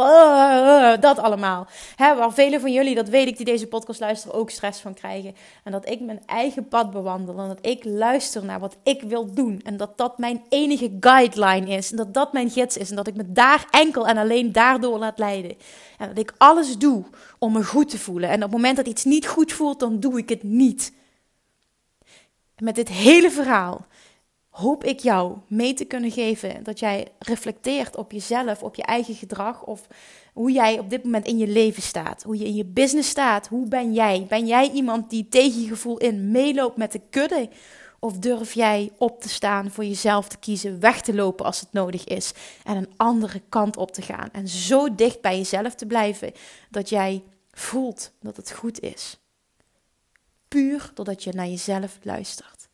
Dat 1.01 1.19
allemaal. 1.19 1.67
Hè, 1.97 2.15
waar 2.15 2.33
velen 2.33 2.61
van 2.61 2.73
jullie, 2.73 2.95
dat 2.95 3.09
weet 3.09 3.27
ik, 3.27 3.37
die 3.37 3.47
deze 3.47 3.67
podcast 3.67 4.01
luisteren, 4.01 4.37
ook 4.37 4.51
stress 4.51 4.81
van 4.81 4.95
krijgen. 4.95 5.35
En 5.65 5.73
dat 5.73 5.89
ik 5.89 6.01
mijn 6.01 6.23
eigen 6.27 6.69
pad 6.69 6.91
bewandel. 6.91 7.39
En 7.39 7.49
dat 7.49 7.67
ik 7.67 7.85
luister 7.85 8.45
naar 8.45 8.61
wat 8.61 8.77
ik 8.83 9.03
wil 9.03 9.33
doen. 9.35 9.61
En 9.65 9.77
dat 9.77 9.99
dat 9.99 10.19
mijn 10.19 10.43
enige 10.49 10.97
guideline 11.01 11.71
is. 11.71 11.91
En 11.91 11.97
dat 11.97 12.15
dat 12.15 12.33
mijn 12.33 12.51
gids 12.51 12.77
is. 12.77 12.91
En 12.91 12.97
dat 12.97 13.07
ik 13.07 13.17
me 13.17 13.33
daar 13.33 13.67
enkel 13.71 14.07
en 14.07 14.17
alleen 14.17 14.53
daardoor 14.53 14.99
laat 14.99 15.19
leiden. 15.19 15.57
En 15.99 16.09
dat 16.09 16.19
ik 16.19 16.35
alles 16.37 16.79
doe 16.79 17.05
om 17.47 17.53
me 17.53 17.65
goed 17.65 17.89
te 17.89 17.99
voelen. 17.99 18.29
En 18.29 18.37
op 18.37 18.43
het 18.43 18.51
moment 18.51 18.77
dat 18.77 18.87
iets 18.87 19.05
niet 19.05 19.27
goed 19.27 19.53
voelt, 19.53 19.81
dan 19.81 20.01
doe 20.01 20.19
ik 20.19 20.29
het 20.29 20.43
niet. 20.43 20.93
Met 22.59 22.75
dit 22.75 22.89
hele 22.89 23.31
verhaal 23.31 23.87
hoop 24.49 24.85
ik 24.85 25.01
jou 25.01 25.37
mee 25.49 25.75
te 25.75 25.85
kunnen 25.85 26.11
geven 26.11 26.65
dat 26.65 26.79
jij 26.79 27.09
reflecteert 27.19 27.97
op 27.97 28.13
jezelf, 28.13 28.63
op 28.63 28.75
je 28.75 28.83
eigen 28.83 29.15
gedrag 29.15 29.65
of 29.65 29.87
hoe 30.33 30.53
jij 30.53 30.79
op 30.79 30.91
dit 30.91 31.05
moment 31.05 31.27
in 31.27 31.39
je 31.39 31.47
leven 31.47 31.83
staat, 31.83 32.23
hoe 32.23 32.39
je 32.39 32.45
in 32.45 32.55
je 32.55 32.65
business 32.65 33.09
staat. 33.09 33.49
Hoe 33.49 33.69
ben 33.69 33.93
jij? 33.93 34.27
Ben 34.29 34.47
jij 34.47 34.71
iemand 34.71 35.11
die 35.11 35.29
tegen 35.29 35.61
je 35.61 35.69
gevoel 35.69 35.97
in 35.97 36.31
meeloopt 36.31 36.77
met 36.77 36.93
de 36.93 37.01
kudde? 37.11 37.49
Of 37.99 38.19
durf 38.19 38.53
jij 38.53 38.91
op 38.99 39.21
te 39.21 39.29
staan, 39.29 39.71
voor 39.71 39.85
jezelf 39.85 40.29
te 40.29 40.39
kiezen, 40.39 40.81
weg 40.81 41.01
te 41.01 41.15
lopen 41.15 41.47
als 41.47 41.61
het 41.61 41.73
nodig 41.73 42.05
is 42.05 42.33
en 42.65 42.77
een 42.77 42.93
andere 42.97 43.43
kant 43.49 43.77
op 43.77 43.91
te 43.91 44.03
gaan 44.03 44.29
en 44.33 44.49
zo 44.49 44.95
dicht 44.95 45.21
bij 45.21 45.37
jezelf 45.37 45.75
te 45.75 45.87
blijven 45.87 46.33
dat 46.71 46.89
jij 46.89 47.23
voelt 47.59 48.13
dat 48.21 48.37
het 48.37 48.53
goed 48.53 48.81
is. 48.81 49.19
Puur 50.49 50.91
doordat 50.95 51.25
je 51.25 51.33
naar 51.33 51.47
jezelf 51.47 51.99
luistert. 52.03 52.69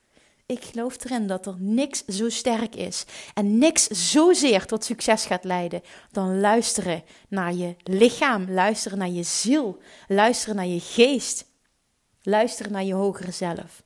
Ik 0.46 0.64
geloof 0.64 1.04
erin 1.04 1.26
dat 1.26 1.46
er 1.46 1.54
niks 1.58 2.04
zo 2.04 2.28
sterk 2.28 2.74
is 2.74 3.04
en 3.34 3.58
niks 3.58 3.86
zozeer 3.86 4.66
tot 4.66 4.84
succes 4.84 5.24
gaat 5.24 5.44
leiden 5.44 5.82
dan 6.10 6.40
luisteren 6.40 7.04
naar 7.28 7.54
je 7.54 7.76
lichaam, 7.82 8.50
luisteren 8.50 8.98
naar 8.98 9.08
je 9.08 9.22
ziel, 9.22 9.78
luisteren 10.08 10.56
naar 10.56 10.66
je 10.66 10.80
geest, 10.80 11.46
luisteren 12.22 12.72
naar 12.72 12.84
je 12.84 12.94
hogere 12.94 13.32
zelf. 13.32 13.82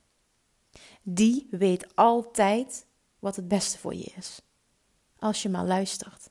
Die 1.01 1.47
weet 1.51 1.95
altijd 1.95 2.85
wat 3.19 3.35
het 3.35 3.47
beste 3.47 3.77
voor 3.77 3.95
je 3.95 4.11
is, 4.17 4.41
als 5.19 5.41
je 5.41 5.49
maar 5.49 5.65
luistert. 5.65 6.29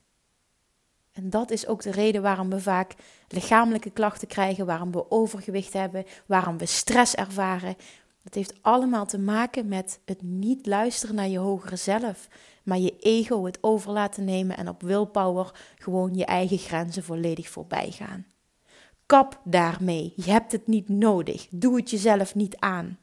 En 1.17 1.29
dat 1.29 1.51
is 1.51 1.67
ook 1.67 1.81
de 1.81 1.91
reden 1.91 2.21
waarom 2.21 2.49
we 2.49 2.61
vaak 2.61 2.95
lichamelijke 3.27 3.89
klachten 3.89 4.27
krijgen, 4.27 4.65
waarom 4.65 4.91
we 4.91 5.11
overgewicht 5.11 5.73
hebben, 5.73 6.05
waarom 6.25 6.57
we 6.57 6.65
stress 6.65 7.15
ervaren. 7.15 7.75
Dat 8.23 8.33
heeft 8.33 8.53
allemaal 8.61 9.05
te 9.05 9.19
maken 9.19 9.67
met 9.67 9.99
het 10.05 10.21
niet 10.21 10.65
luisteren 10.65 11.15
naar 11.15 11.27
je 11.27 11.37
hogere 11.37 11.75
zelf, 11.75 12.27
maar 12.63 12.77
je 12.77 12.97
ego 12.99 13.45
het 13.45 13.57
over 13.61 13.91
laten 13.91 14.25
nemen 14.25 14.57
en 14.57 14.69
op 14.69 14.81
willpower 14.81 15.51
gewoon 15.77 16.15
je 16.15 16.25
eigen 16.25 16.57
grenzen 16.57 17.03
volledig 17.03 17.49
voorbij 17.49 17.91
gaan. 17.91 18.25
Kap 19.05 19.41
daarmee. 19.43 20.13
Je 20.15 20.31
hebt 20.31 20.51
het 20.51 20.67
niet 20.67 20.89
nodig. 20.89 21.47
Doe 21.49 21.75
het 21.75 21.89
jezelf 21.89 22.35
niet 22.35 22.57
aan. 22.59 22.97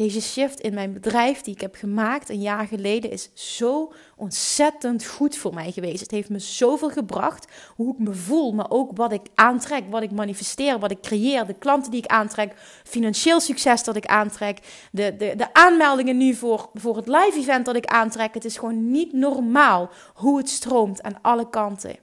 Deze 0.00 0.20
shift 0.20 0.60
in 0.60 0.74
mijn 0.74 0.92
bedrijf 0.92 1.40
die 1.40 1.54
ik 1.54 1.60
heb 1.60 1.74
gemaakt 1.74 2.28
een 2.28 2.40
jaar 2.40 2.66
geleden 2.66 3.10
is 3.10 3.30
zo 3.34 3.92
ontzettend 4.16 5.06
goed 5.06 5.36
voor 5.36 5.54
mij 5.54 5.72
geweest. 5.72 6.00
Het 6.00 6.10
heeft 6.10 6.28
me 6.28 6.38
zoveel 6.38 6.90
gebracht 6.90 7.46
hoe 7.76 7.92
ik 7.92 7.98
me 7.98 8.14
voel, 8.14 8.52
maar 8.52 8.70
ook 8.70 8.96
wat 8.96 9.12
ik 9.12 9.26
aantrek, 9.34 9.84
wat 9.90 10.02
ik 10.02 10.10
manifesteer, 10.10 10.78
wat 10.78 10.90
ik 10.90 11.00
creëer, 11.00 11.46
de 11.46 11.54
klanten 11.54 11.90
die 11.90 12.02
ik 12.02 12.10
aantrek, 12.10 12.52
financieel 12.84 13.40
succes 13.40 13.84
dat 13.84 13.96
ik 13.96 14.06
aantrek, 14.06 14.88
de, 14.92 15.16
de, 15.16 15.36
de 15.36 15.54
aanmeldingen 15.54 16.16
nu 16.16 16.34
voor, 16.34 16.70
voor 16.74 16.96
het 16.96 17.08
live 17.08 17.38
event 17.38 17.64
dat 17.64 17.76
ik 17.76 17.86
aantrek. 17.86 18.34
Het 18.34 18.44
is 18.44 18.56
gewoon 18.56 18.90
niet 18.90 19.12
normaal 19.12 19.90
hoe 20.14 20.38
het 20.38 20.48
stroomt 20.48 21.02
aan 21.02 21.18
alle 21.22 21.50
kanten. 21.50 21.96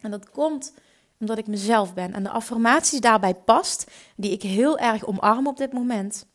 En 0.00 0.10
dat 0.10 0.30
komt 0.30 0.74
omdat 1.20 1.38
ik 1.38 1.46
mezelf 1.46 1.94
ben 1.94 2.12
en 2.12 2.22
de 2.22 2.30
affirmaties 2.30 3.00
daarbij 3.00 3.34
past, 3.34 3.90
die 4.16 4.32
ik 4.32 4.42
heel 4.42 4.78
erg 4.78 5.06
omarm 5.06 5.46
op 5.46 5.56
dit 5.56 5.72
moment 5.72 6.30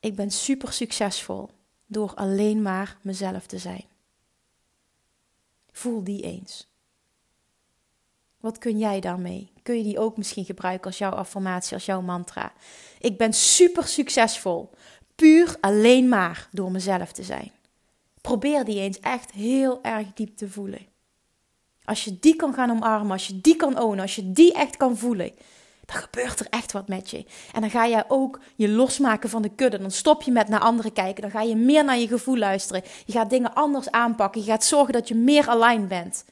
ik 0.00 0.14
ben 0.14 0.30
super 0.30 0.72
succesvol 0.72 1.50
door 1.86 2.14
alleen 2.14 2.62
maar 2.62 2.98
mezelf 3.02 3.46
te 3.46 3.58
zijn. 3.58 3.84
Voel 5.72 6.04
die 6.04 6.22
eens. 6.22 6.68
Wat 8.40 8.58
kun 8.58 8.78
jij 8.78 9.00
daarmee? 9.00 9.52
Kun 9.62 9.76
je 9.76 9.82
die 9.82 9.98
ook 9.98 10.16
misschien 10.16 10.44
gebruiken 10.44 10.86
als 10.86 10.98
jouw 10.98 11.10
affirmatie, 11.10 11.74
als 11.74 11.84
jouw 11.84 12.00
mantra? 12.00 12.52
Ik 12.98 13.18
ben 13.18 13.32
super 13.32 13.86
succesvol, 13.86 14.70
puur 15.14 15.56
alleen 15.60 16.08
maar 16.08 16.48
door 16.52 16.70
mezelf 16.70 17.12
te 17.12 17.22
zijn. 17.22 17.52
Probeer 18.20 18.64
die 18.64 18.80
eens 18.80 19.00
echt 19.00 19.30
heel 19.30 19.82
erg 19.82 20.12
diep 20.14 20.36
te 20.36 20.48
voelen. 20.48 20.86
Als 21.84 22.04
je 22.04 22.18
die 22.18 22.36
kan 22.36 22.54
gaan 22.54 22.70
omarmen, 22.70 23.12
als 23.12 23.26
je 23.26 23.40
die 23.40 23.56
kan 23.56 23.78
ownen, 23.80 24.00
als 24.00 24.14
je 24.14 24.32
die 24.32 24.52
echt 24.52 24.76
kan 24.76 24.96
voelen, 24.96 25.32
dan 25.92 26.00
gebeurt 26.00 26.40
er 26.40 26.46
echt 26.50 26.72
wat 26.72 26.88
met 26.88 27.10
je. 27.10 27.24
En 27.52 27.60
dan 27.60 27.70
ga 27.70 27.84
je 27.84 28.04
ook 28.08 28.40
je 28.56 28.68
losmaken 28.68 29.30
van 29.30 29.42
de 29.42 29.48
kudde. 29.48 29.78
Dan 29.78 29.90
stop 29.90 30.22
je 30.22 30.30
met 30.30 30.48
naar 30.48 30.60
anderen 30.60 30.92
kijken. 30.92 31.22
Dan 31.22 31.30
ga 31.30 31.42
je 31.42 31.56
meer 31.56 31.84
naar 31.84 31.98
je 31.98 32.08
gevoel 32.08 32.36
luisteren. 32.36 32.82
Je 33.04 33.12
gaat 33.12 33.30
dingen 33.30 33.54
anders 33.54 33.90
aanpakken. 33.90 34.40
Je 34.40 34.46
gaat 34.46 34.64
zorgen 34.64 34.92
dat 34.92 35.08
je 35.08 35.14
meer 35.14 35.48
aligned 35.48 35.88
bent. 35.88 36.24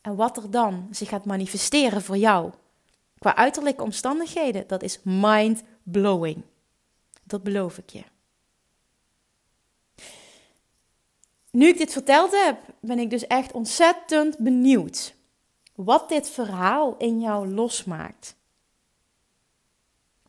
En 0.00 0.16
wat 0.16 0.36
er 0.36 0.50
dan 0.50 0.88
zich 0.90 1.08
gaat 1.08 1.24
manifesteren 1.24 2.02
voor 2.02 2.16
jou, 2.16 2.50
qua 3.18 3.36
uiterlijke 3.36 3.82
omstandigheden, 3.82 4.64
dat 4.66 4.82
is 4.82 5.00
mind 5.02 5.62
blowing. 5.82 6.42
Dat 7.22 7.42
beloof 7.42 7.78
ik 7.78 7.90
je. 7.90 8.02
Nu 11.50 11.68
ik 11.68 11.78
dit 11.78 11.92
verteld 11.92 12.30
heb, 12.44 12.58
ben 12.80 12.98
ik 12.98 13.10
dus 13.10 13.26
echt 13.26 13.52
ontzettend 13.52 14.38
benieuwd 14.38 15.14
wat 15.74 16.08
dit 16.08 16.28
verhaal 16.28 16.94
in 16.98 17.20
jou 17.20 17.48
losmaakt. 17.48 18.36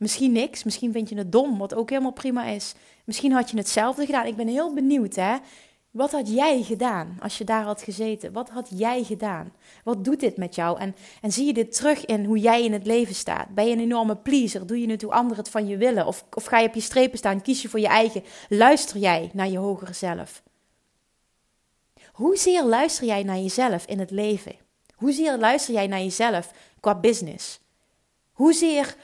Misschien 0.04 0.32
niks, 0.32 0.64
misschien 0.64 0.92
vind 0.92 1.08
je 1.08 1.16
het 1.16 1.32
dom, 1.32 1.58
wat 1.58 1.74
ook 1.74 1.90
helemaal 1.90 2.12
prima 2.12 2.44
is. 2.44 2.74
Misschien 3.04 3.32
had 3.32 3.50
je 3.50 3.56
hetzelfde 3.56 4.06
gedaan. 4.06 4.26
Ik 4.26 4.36
ben 4.36 4.48
heel 4.48 4.74
benieuwd, 4.74 5.14
hè. 5.14 5.36
Wat 5.90 6.12
had 6.12 6.28
jij 6.28 6.62
gedaan 6.62 7.16
als 7.20 7.38
je 7.38 7.44
daar 7.44 7.64
had 7.64 7.82
gezeten? 7.82 8.32
Wat 8.32 8.50
had 8.50 8.68
jij 8.74 9.04
gedaan? 9.04 9.52
Wat 9.84 10.04
doet 10.04 10.20
dit 10.20 10.36
met 10.36 10.54
jou? 10.54 10.78
En, 10.78 10.96
en 11.20 11.32
zie 11.32 11.46
je 11.46 11.52
dit 11.52 11.74
terug 11.74 12.04
in 12.04 12.24
hoe 12.24 12.38
jij 12.38 12.64
in 12.64 12.72
het 12.72 12.86
leven 12.86 13.14
staat? 13.14 13.48
Ben 13.48 13.66
je 13.66 13.72
een 13.72 13.80
enorme 13.80 14.16
pleaser? 14.16 14.66
Doe 14.66 14.80
je 14.80 14.90
het 14.90 15.02
hoe 15.02 15.12
anderen 15.12 15.38
het 15.38 15.48
van 15.48 15.66
je 15.66 15.76
willen? 15.76 16.06
Of, 16.06 16.24
of 16.34 16.44
ga 16.44 16.58
je 16.58 16.68
op 16.68 16.74
je 16.74 16.80
strepen 16.80 17.18
staan? 17.18 17.42
Kies 17.42 17.62
je 17.62 17.68
voor 17.68 17.80
je 17.80 17.88
eigen? 17.88 18.24
Luister 18.48 18.98
jij 18.98 19.30
naar 19.32 19.48
je 19.48 19.58
hogere 19.58 19.92
zelf? 19.92 20.42
Hoezeer 22.12 22.64
luister 22.64 23.06
jij 23.06 23.22
naar 23.22 23.38
jezelf 23.38 23.86
in 23.86 23.98
het 23.98 24.10
leven? 24.10 24.54
Hoezeer 24.94 25.38
luister 25.38 25.74
jij 25.74 25.86
naar 25.86 26.02
jezelf 26.02 26.50
qua 26.80 26.94
business? 26.94 27.60
Hoezeer 28.32 28.96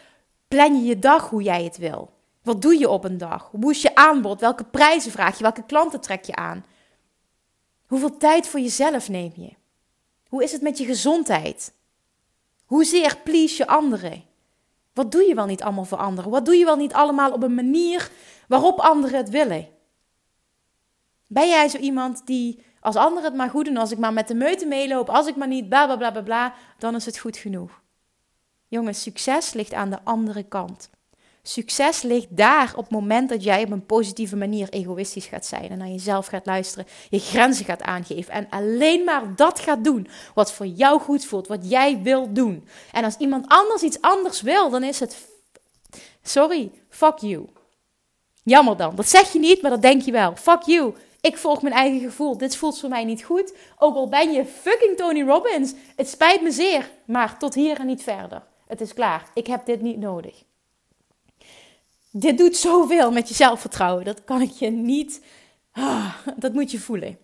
Plan 0.55 0.75
je 0.75 0.83
je 0.83 0.99
dag 0.99 1.29
hoe 1.29 1.43
jij 1.43 1.65
het 1.65 1.77
wil? 1.77 2.11
Wat 2.43 2.63
doe 2.63 2.79
je 2.79 2.89
op 2.89 3.05
een 3.05 3.19
dag? 3.19 3.51
Hoe 3.51 3.71
is 3.71 3.83
je 3.83 3.95
aanbod? 3.95 4.41
Welke 4.41 4.65
prijzen 4.65 5.11
vraag 5.11 5.37
je? 5.37 5.43
Welke 5.43 5.65
klanten 5.65 6.01
trek 6.01 6.25
je 6.25 6.35
aan? 6.35 6.65
Hoeveel 7.87 8.17
tijd 8.17 8.47
voor 8.47 8.61
jezelf 8.61 9.09
neem 9.09 9.33
je? 9.37 9.51
Hoe 10.29 10.43
is 10.43 10.53
het 10.53 10.63
met 10.63 10.79
je 10.79 10.85
gezondheid? 10.85 11.75
Hoezeer 12.65 13.17
please 13.25 13.57
je 13.57 13.67
anderen? 13.67 14.25
Wat 14.93 15.13
doe 15.13 15.23
je 15.23 15.35
wel 15.35 15.47
niet 15.47 15.63
allemaal 15.63 15.85
voor 15.85 15.99
anderen? 15.99 16.31
Wat 16.31 16.45
doe 16.45 16.55
je 16.55 16.65
wel 16.65 16.77
niet 16.77 16.93
allemaal 16.93 17.33
op 17.33 17.43
een 17.43 17.55
manier 17.55 18.11
waarop 18.49 18.79
anderen 18.81 19.17
het 19.17 19.31
willen? 19.31 19.69
Ben 21.27 21.49
jij 21.49 21.69
zo 21.69 21.79
iemand 21.79 22.27
die, 22.27 22.63
als 22.81 22.97
anderen 22.97 23.25
het 23.25 23.39
maar 23.39 23.51
goed 23.51 23.65
doen, 23.65 23.77
als 23.77 23.91
ik 23.91 23.99
maar 23.99 24.13
met 24.13 24.29
de 24.29 24.35
meute 24.35 24.67
meeloop, 24.67 25.09
als 25.09 25.27
ik 25.27 25.37
maar 25.37 25.49
niet 25.49 25.69
bla 25.69 25.87
bla 25.87 25.97
bla 25.97 26.11
bla 26.11 26.23
bla, 26.23 26.55
dan 26.79 26.95
is 26.95 27.07
het 27.07 27.19
goed 27.19 27.37
genoeg? 27.37 27.83
Jongens, 28.71 29.03
succes 29.03 29.53
ligt 29.53 29.73
aan 29.73 29.91
de 29.91 29.99
andere 30.05 30.43
kant. 30.43 30.91
Succes 31.43 32.03
ligt 32.03 32.37
daar 32.37 32.73
op 32.77 32.83
het 32.83 32.93
moment 32.93 33.29
dat 33.29 33.45
jij 33.45 33.63
op 33.63 33.71
een 33.71 33.87
positieve 33.87 34.37
manier 34.37 34.69
egoïstisch 34.69 35.27
gaat 35.27 35.47
zijn 35.47 35.71
en 35.71 35.79
naar 35.79 35.89
jezelf 35.89 36.27
gaat 36.27 36.47
luisteren, 36.47 36.87
je 37.09 37.19
grenzen 37.19 37.65
gaat 37.65 37.83
aangeven 37.83 38.33
en 38.33 38.47
alleen 38.51 39.05
maar 39.05 39.37
dat 39.37 39.61
gaat 39.61 39.85
doen 39.85 40.09
wat 40.35 40.53
voor 40.53 40.67
jou 40.67 41.01
goed 41.01 41.25
voelt, 41.25 41.47
wat 41.47 41.71
jij 41.71 42.03
wil 42.03 42.33
doen. 42.33 42.69
En 42.93 43.05
als 43.05 43.17
iemand 43.17 43.45
anders 43.49 43.83
iets 43.83 44.01
anders 44.01 44.43
wil, 44.43 44.71
dan 44.71 44.83
is 44.83 45.01
het 45.01 45.29
sorry, 46.23 46.71
fuck 46.89 47.19
you. 47.19 47.47
Jammer 48.43 48.77
dan. 48.77 48.97
Dat 48.97 49.09
zeg 49.09 49.33
je 49.33 49.39
niet, 49.39 49.63
maar 49.63 49.71
dat 49.71 49.83
denk 49.83 50.03
je 50.03 50.13
wel. 50.13 50.37
Fuck 50.37 50.63
you. 50.63 50.95
Ik 51.21 51.37
volg 51.37 51.63
mijn 51.63 51.75
eigen 51.75 52.01
gevoel. 52.01 52.39
Dit 52.39 52.57
voelt 52.57 52.79
voor 52.79 52.89
mij 52.89 53.05
niet 53.05 53.25
goed. 53.25 53.55
Ook 53.79 53.95
al 53.95 54.09
ben 54.09 54.33
je 54.33 54.45
fucking 54.45 54.97
Tony 54.97 55.23
Robbins. 55.23 55.75
Het 55.97 56.09
spijt 56.09 56.43
me 56.43 56.51
zeer, 56.51 56.91
maar 57.07 57.39
tot 57.39 57.55
hier 57.55 57.79
en 57.79 57.87
niet 57.87 58.03
verder. 58.03 58.49
Het 58.71 58.81
is 58.81 58.95
klaar. 58.95 59.25
Ik 59.35 59.47
heb 59.47 59.67
dit 59.67 59.81
niet 59.81 59.99
nodig. 59.99 60.45
Dit 62.11 62.39
doet 62.39 62.57
zoveel 62.57 63.13
met 63.13 63.29
je 63.29 63.35
zelfvertrouwen. 63.35 64.05
Dat 64.05 64.25
kan 64.25 64.41
ik 64.41 64.51
je 64.51 64.71
niet. 64.71 65.21
Ah, 65.73 66.15
dat 66.37 66.53
moet 66.53 66.71
je 66.71 66.79
voelen. 66.79 67.19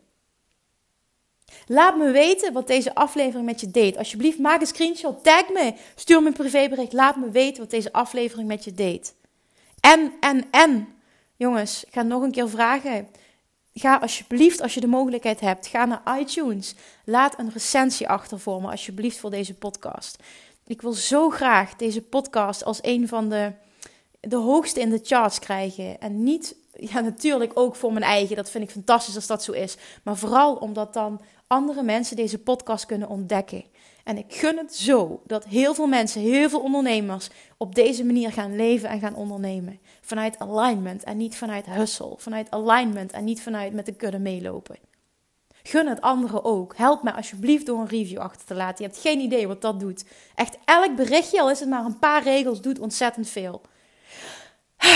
Laat 1.67 1.97
me 1.97 2.11
weten 2.11 2.53
wat 2.53 2.67
deze 2.67 2.95
aflevering 2.95 3.47
met 3.47 3.61
je 3.61 3.71
deed. 3.71 3.97
Alsjeblieft, 3.97 4.39
maak 4.39 4.61
een 4.61 4.67
screenshot, 4.67 5.25
tag 5.25 5.49
me, 5.49 5.75
stuur 5.95 6.23
me 6.23 6.27
een 6.27 6.33
privébericht. 6.33 6.93
Laat 6.93 7.17
me 7.17 7.31
weten 7.31 7.61
wat 7.61 7.71
deze 7.71 7.93
aflevering 7.93 8.49
met 8.49 8.65
je 8.65 8.73
deed. 8.73 9.15
En, 9.81 10.13
en, 10.21 10.45
en, 10.51 10.89
jongens, 11.37 11.85
ik 11.85 11.93
ga 11.93 12.03
nog 12.03 12.23
een 12.23 12.31
keer 12.31 12.49
vragen. 12.49 13.09
Ga 13.75 13.97
alsjeblieft, 13.97 14.61
als 14.61 14.75
je 14.75 14.81
de 14.81 14.87
mogelijkheid 14.87 15.41
hebt, 15.41 15.67
ga 15.67 15.85
naar 15.85 16.19
iTunes. 16.21 16.75
Laat 17.05 17.39
een 17.39 17.51
recensie 17.53 18.09
achter 18.09 18.41
voor 18.41 18.61
me, 18.61 18.71
alsjeblieft, 18.71 19.19
voor 19.19 19.31
deze 19.31 19.55
podcast. 19.55 20.19
Ik 20.67 20.83
wil 20.83 20.93
zo 20.93 21.31
graag 21.31 21.77
deze 21.77 22.03
podcast 22.03 22.65
als 22.65 22.79
een 22.83 23.09
van 23.09 23.29
de, 23.29 23.53
de 24.21 24.37
hoogste 24.37 24.81
in 24.81 24.91
de 24.91 25.01
charts 25.03 25.39
krijgen. 25.39 26.01
En 26.01 26.23
niet, 26.23 26.57
ja, 26.73 27.01
natuurlijk 27.01 27.53
ook 27.55 27.77
voor 27.77 27.93
mijn 27.93 28.05
eigen. 28.05 28.37
Dat 28.37 28.51
vind 28.51 28.65
ik 28.65 28.71
fantastisch 28.71 29.15
als 29.15 29.27
dat 29.27 29.43
zo 29.43 29.53
is. 29.53 29.77
Maar 30.03 30.17
vooral 30.17 30.55
omdat 30.55 30.95
dan 30.95 31.21
andere 31.47 31.83
mensen 31.83 32.17
deze 32.17 32.39
podcast 32.39 32.87
kunnen 32.87 33.09
ontdekken. 33.09 33.65
En 34.05 34.19
ik 34.19 34.35
gun 34.35 34.57
het 34.57 34.75
zo 34.75 35.23
dat 35.27 35.45
heel 35.45 35.75
veel 35.75 35.87
mensen, 35.87 36.21
heel 36.21 36.49
veel 36.49 36.61
ondernemers 36.61 37.29
op 37.57 37.75
deze 37.75 38.05
manier 38.05 38.33
gaan 38.33 38.57
leven 38.57 38.89
en 38.89 39.01
gaan 39.01 39.15
ondernemen. 39.15 39.79
Vanuit 40.01 40.39
alignment 40.39 41.05
en 41.05 41.17
niet 41.17 41.37
vanuit 41.37 41.67
hustle. 41.67 42.15
Vanuit 42.17 42.51
alignment 42.51 43.13
en 43.13 43.25
niet 43.25 43.43
vanuit 43.43 43.73
met 43.73 43.87
de 43.87 43.95
kudde 43.95 44.19
meelopen. 44.19 44.77
Gun 45.67 45.87
het 45.87 46.01
anderen 46.01 46.45
ook. 46.45 46.77
Help 46.77 47.03
mij 47.03 47.13
alsjeblieft 47.13 47.67
door 47.67 47.81
een 47.81 47.89
review 47.89 48.19
achter 48.19 48.47
te 48.47 48.55
laten. 48.55 48.85
Je 48.85 48.91
hebt 48.91 49.03
geen 49.03 49.21
idee 49.21 49.47
wat 49.49 49.63
dat 49.63 49.81
doet. 49.81 50.05
Echt 50.35 50.57
elk 50.65 50.97
berichtje, 50.97 51.41
al 51.41 51.51
is 51.51 51.61
het 51.61 51.69
maar 51.69 51.85
een 51.85 51.99
paar 51.99 52.23
regels, 52.23 52.61
doet 52.61 52.79
ontzettend 52.79 53.29
veel. 53.29 53.63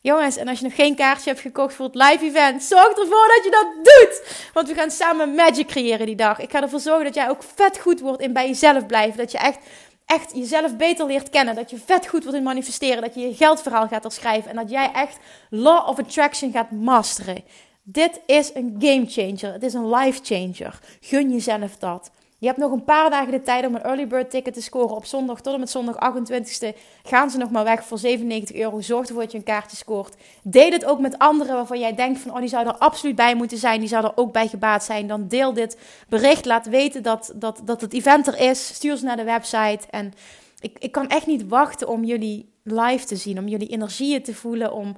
Jongens, 0.00 0.36
en 0.36 0.48
als 0.48 0.58
je 0.58 0.64
nog 0.64 0.74
geen 0.74 0.94
kaartje 0.94 1.30
hebt 1.30 1.42
gekocht 1.42 1.74
voor 1.74 1.84
het 1.84 1.94
live 1.94 2.24
event, 2.24 2.62
zorg 2.62 2.88
ervoor 2.88 3.28
dat 3.34 3.44
je 3.44 3.50
dat 3.50 3.74
doet. 3.74 4.48
Want 4.52 4.68
we 4.68 4.74
gaan 4.74 4.90
samen 4.90 5.34
magic 5.34 5.66
creëren 5.66 6.06
die 6.06 6.16
dag. 6.16 6.38
Ik 6.38 6.50
ga 6.50 6.62
ervoor 6.62 6.80
zorgen 6.80 7.04
dat 7.04 7.14
jij 7.14 7.28
ook 7.28 7.42
vet 7.54 7.78
goed 7.78 8.00
wordt 8.00 8.22
in 8.22 8.32
bij 8.32 8.46
jezelf 8.46 8.86
blijven. 8.86 9.18
Dat 9.18 9.32
je 9.32 9.38
echt, 9.38 9.58
echt 10.06 10.32
jezelf 10.34 10.76
beter 10.76 11.06
leert 11.06 11.30
kennen. 11.30 11.54
Dat 11.54 11.70
je 11.70 11.78
vet 11.84 12.06
goed 12.06 12.22
wordt 12.22 12.38
in 12.38 12.44
manifesteren. 12.44 13.02
Dat 13.02 13.14
je 13.14 13.20
je 13.20 13.34
geldverhaal 13.34 13.88
gaat 13.88 14.12
schrijven. 14.12 14.50
En 14.50 14.56
dat 14.56 14.70
jij 14.70 14.90
echt 14.92 15.16
law 15.50 15.88
of 15.88 15.98
attraction 15.98 16.52
gaat 16.52 16.70
masteren. 16.70 17.44
Dit 17.88 18.20
is 18.26 18.54
een 18.54 18.76
game 18.78 19.04
changer. 19.06 19.52
Het 19.52 19.62
is 19.62 19.74
een 19.74 19.94
life 19.94 20.20
changer. 20.22 20.78
Gun 21.00 21.32
jezelf 21.32 21.76
dat. 21.76 22.10
Je 22.38 22.46
hebt 22.46 22.58
nog 22.58 22.72
een 22.72 22.84
paar 22.84 23.10
dagen 23.10 23.30
de 23.30 23.42
tijd 23.42 23.66
om 23.66 23.74
een 23.74 23.82
early 23.82 24.06
bird 24.06 24.30
ticket 24.30 24.54
te 24.54 24.62
scoren. 24.62 24.96
Op 24.96 25.04
zondag 25.04 25.40
tot 25.40 25.54
en 25.54 25.60
met 25.60 25.70
zondag 25.70 26.14
28e 26.14 26.76
gaan 27.02 27.30
ze 27.30 27.38
nog 27.38 27.50
maar 27.50 27.64
weg 27.64 27.84
voor 27.84 27.98
97 27.98 28.56
euro. 28.56 28.80
Zorg 28.80 29.06
ervoor 29.06 29.22
dat 29.22 29.32
je 29.32 29.38
een 29.38 29.44
kaartje 29.44 29.76
scoort. 29.76 30.14
Deel 30.42 30.70
het 30.70 30.84
ook 30.84 31.00
met 31.00 31.18
anderen 31.18 31.54
waarvan 31.54 31.78
jij 31.78 31.94
denkt 31.94 32.20
van... 32.20 32.30
oh, 32.32 32.38
die 32.38 32.48
zou 32.48 32.66
er 32.66 32.78
absoluut 32.78 33.16
bij 33.16 33.34
moeten 33.34 33.58
zijn. 33.58 33.80
Die 33.80 33.88
zou 33.88 34.04
er 34.04 34.12
ook 34.14 34.32
bij 34.32 34.48
gebaat 34.48 34.84
zijn. 34.84 35.06
Dan 35.06 35.28
deel 35.28 35.52
dit 35.52 35.78
bericht. 36.08 36.44
Laat 36.44 36.66
weten 36.66 37.02
dat, 37.02 37.32
dat, 37.34 37.60
dat 37.64 37.80
het 37.80 37.92
event 37.92 38.26
er 38.26 38.38
is. 38.38 38.66
Stuur 38.66 38.96
ze 38.96 39.04
naar 39.04 39.16
de 39.16 39.24
website. 39.24 39.80
En 39.90 40.12
ik, 40.60 40.76
ik 40.78 40.92
kan 40.92 41.08
echt 41.08 41.26
niet 41.26 41.48
wachten 41.48 41.88
om 41.88 42.04
jullie 42.04 42.48
live 42.62 43.04
te 43.04 43.16
zien. 43.16 43.38
Om 43.38 43.48
jullie 43.48 43.68
energieën 43.68 44.22
te 44.22 44.34
voelen. 44.34 44.72
Om, 44.72 44.96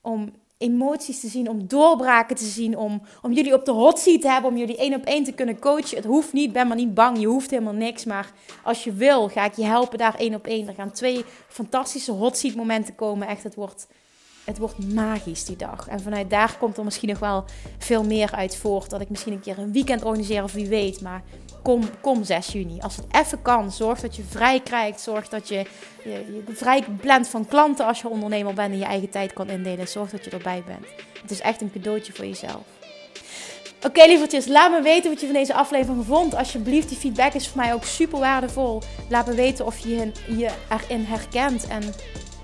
om 0.00 0.32
emoties 0.58 1.20
te 1.20 1.28
zien, 1.28 1.48
om 1.48 1.66
doorbraken 1.66 2.36
te 2.36 2.44
zien, 2.44 2.76
om, 2.76 3.02
om 3.22 3.32
jullie 3.32 3.54
op 3.54 3.64
de 3.64 3.72
hot 3.72 3.98
seat 3.98 4.20
te 4.20 4.28
hebben, 4.28 4.50
om 4.50 4.56
jullie 4.56 4.76
één 4.76 4.94
op 4.94 5.04
één 5.04 5.24
te 5.24 5.32
kunnen 5.32 5.58
coachen. 5.58 5.96
Het 5.96 6.04
hoeft 6.04 6.32
niet, 6.32 6.52
ben 6.52 6.66
maar 6.66 6.76
niet 6.76 6.94
bang, 6.94 7.20
je 7.20 7.26
hoeft 7.26 7.50
helemaal 7.50 7.72
niks. 7.72 8.04
Maar 8.04 8.32
als 8.62 8.84
je 8.84 8.92
wil, 8.92 9.28
ga 9.28 9.44
ik 9.44 9.56
je 9.56 9.64
helpen 9.64 9.98
daar 9.98 10.14
één 10.14 10.34
op 10.34 10.46
één. 10.46 10.68
Er 10.68 10.74
gaan 10.74 10.92
twee 10.92 11.24
fantastische 11.48 12.12
hot 12.12 12.36
seat 12.36 12.54
momenten 12.54 12.94
komen. 12.94 13.28
Echt, 13.28 13.42
het 13.42 13.54
wordt, 13.54 13.86
het 14.44 14.58
wordt 14.58 14.94
magisch 14.94 15.44
die 15.44 15.56
dag. 15.56 15.88
En 15.88 16.00
vanuit 16.00 16.30
daar 16.30 16.56
komt 16.58 16.76
er 16.76 16.84
misschien 16.84 17.08
nog 17.08 17.18
wel 17.18 17.44
veel 17.78 18.04
meer 18.04 18.32
uit 18.32 18.56
voort. 18.56 18.90
Dat 18.90 19.00
ik 19.00 19.10
misschien 19.10 19.32
een 19.32 19.40
keer 19.40 19.58
een 19.58 19.72
weekend 19.72 20.02
organiseer 20.02 20.42
of 20.42 20.52
wie 20.52 20.68
weet. 20.68 21.00
Maar 21.00 21.22
kom, 21.68 21.82
kom 22.00 22.24
6 22.24 22.46
juni. 22.46 22.80
Als 22.80 22.96
het 22.96 23.04
even 23.10 23.42
kan, 23.42 23.72
zorg 23.72 24.00
dat 24.00 24.16
je 24.16 24.22
vrij 24.28 24.60
krijgt. 24.60 25.00
Zorg 25.00 25.28
dat 25.28 25.48
je, 25.48 25.66
je, 26.04 26.42
je 26.46 26.54
vrij 26.54 26.84
plant 27.00 27.28
van 27.28 27.46
klanten 27.46 27.86
als 27.86 28.00
je 28.00 28.08
ondernemer 28.08 28.54
bent 28.54 28.72
en 28.72 28.78
je 28.78 28.84
eigen 28.84 29.10
tijd 29.10 29.32
kan 29.32 29.48
indelen. 29.48 29.88
Zorg 29.88 30.10
dat 30.10 30.24
je 30.24 30.30
erbij 30.30 30.62
bent. 30.66 30.86
Het 31.22 31.30
is 31.30 31.40
echt 31.40 31.60
een 31.60 31.72
cadeautje 31.72 32.12
voor 32.12 32.26
jezelf. 32.26 32.62
Oké, 33.76 33.86
okay, 33.86 34.08
lievertjes, 34.08 34.46
laat 34.46 34.70
me 34.70 34.82
weten 34.82 35.10
wat 35.10 35.20
je 35.20 35.26
van 35.26 35.34
deze 35.34 35.54
aflevering 35.54 36.04
vond. 36.04 36.34
Alsjeblieft, 36.34 36.88
die 36.88 36.98
feedback 36.98 37.32
is 37.32 37.48
voor 37.48 37.60
mij 37.60 37.74
ook 37.74 37.84
super 37.84 38.18
waardevol. 38.18 38.82
Laat 39.08 39.26
me 39.26 39.34
weten 39.34 39.66
of 39.66 39.78
je 39.78 40.12
je 40.26 40.50
erin 40.68 41.04
herkent. 41.04 41.66
En 41.66 41.82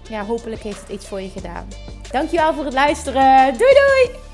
ja, 0.08 0.24
hopelijk 0.24 0.62
heeft 0.62 0.80
het 0.80 0.90
iets 0.90 1.06
voor 1.06 1.20
je 1.20 1.30
gedaan. 1.30 1.68
Dankjewel 2.10 2.54
voor 2.54 2.64
het 2.64 2.74
luisteren. 2.74 3.58
Doei 3.58 3.72
doei! 3.74 4.33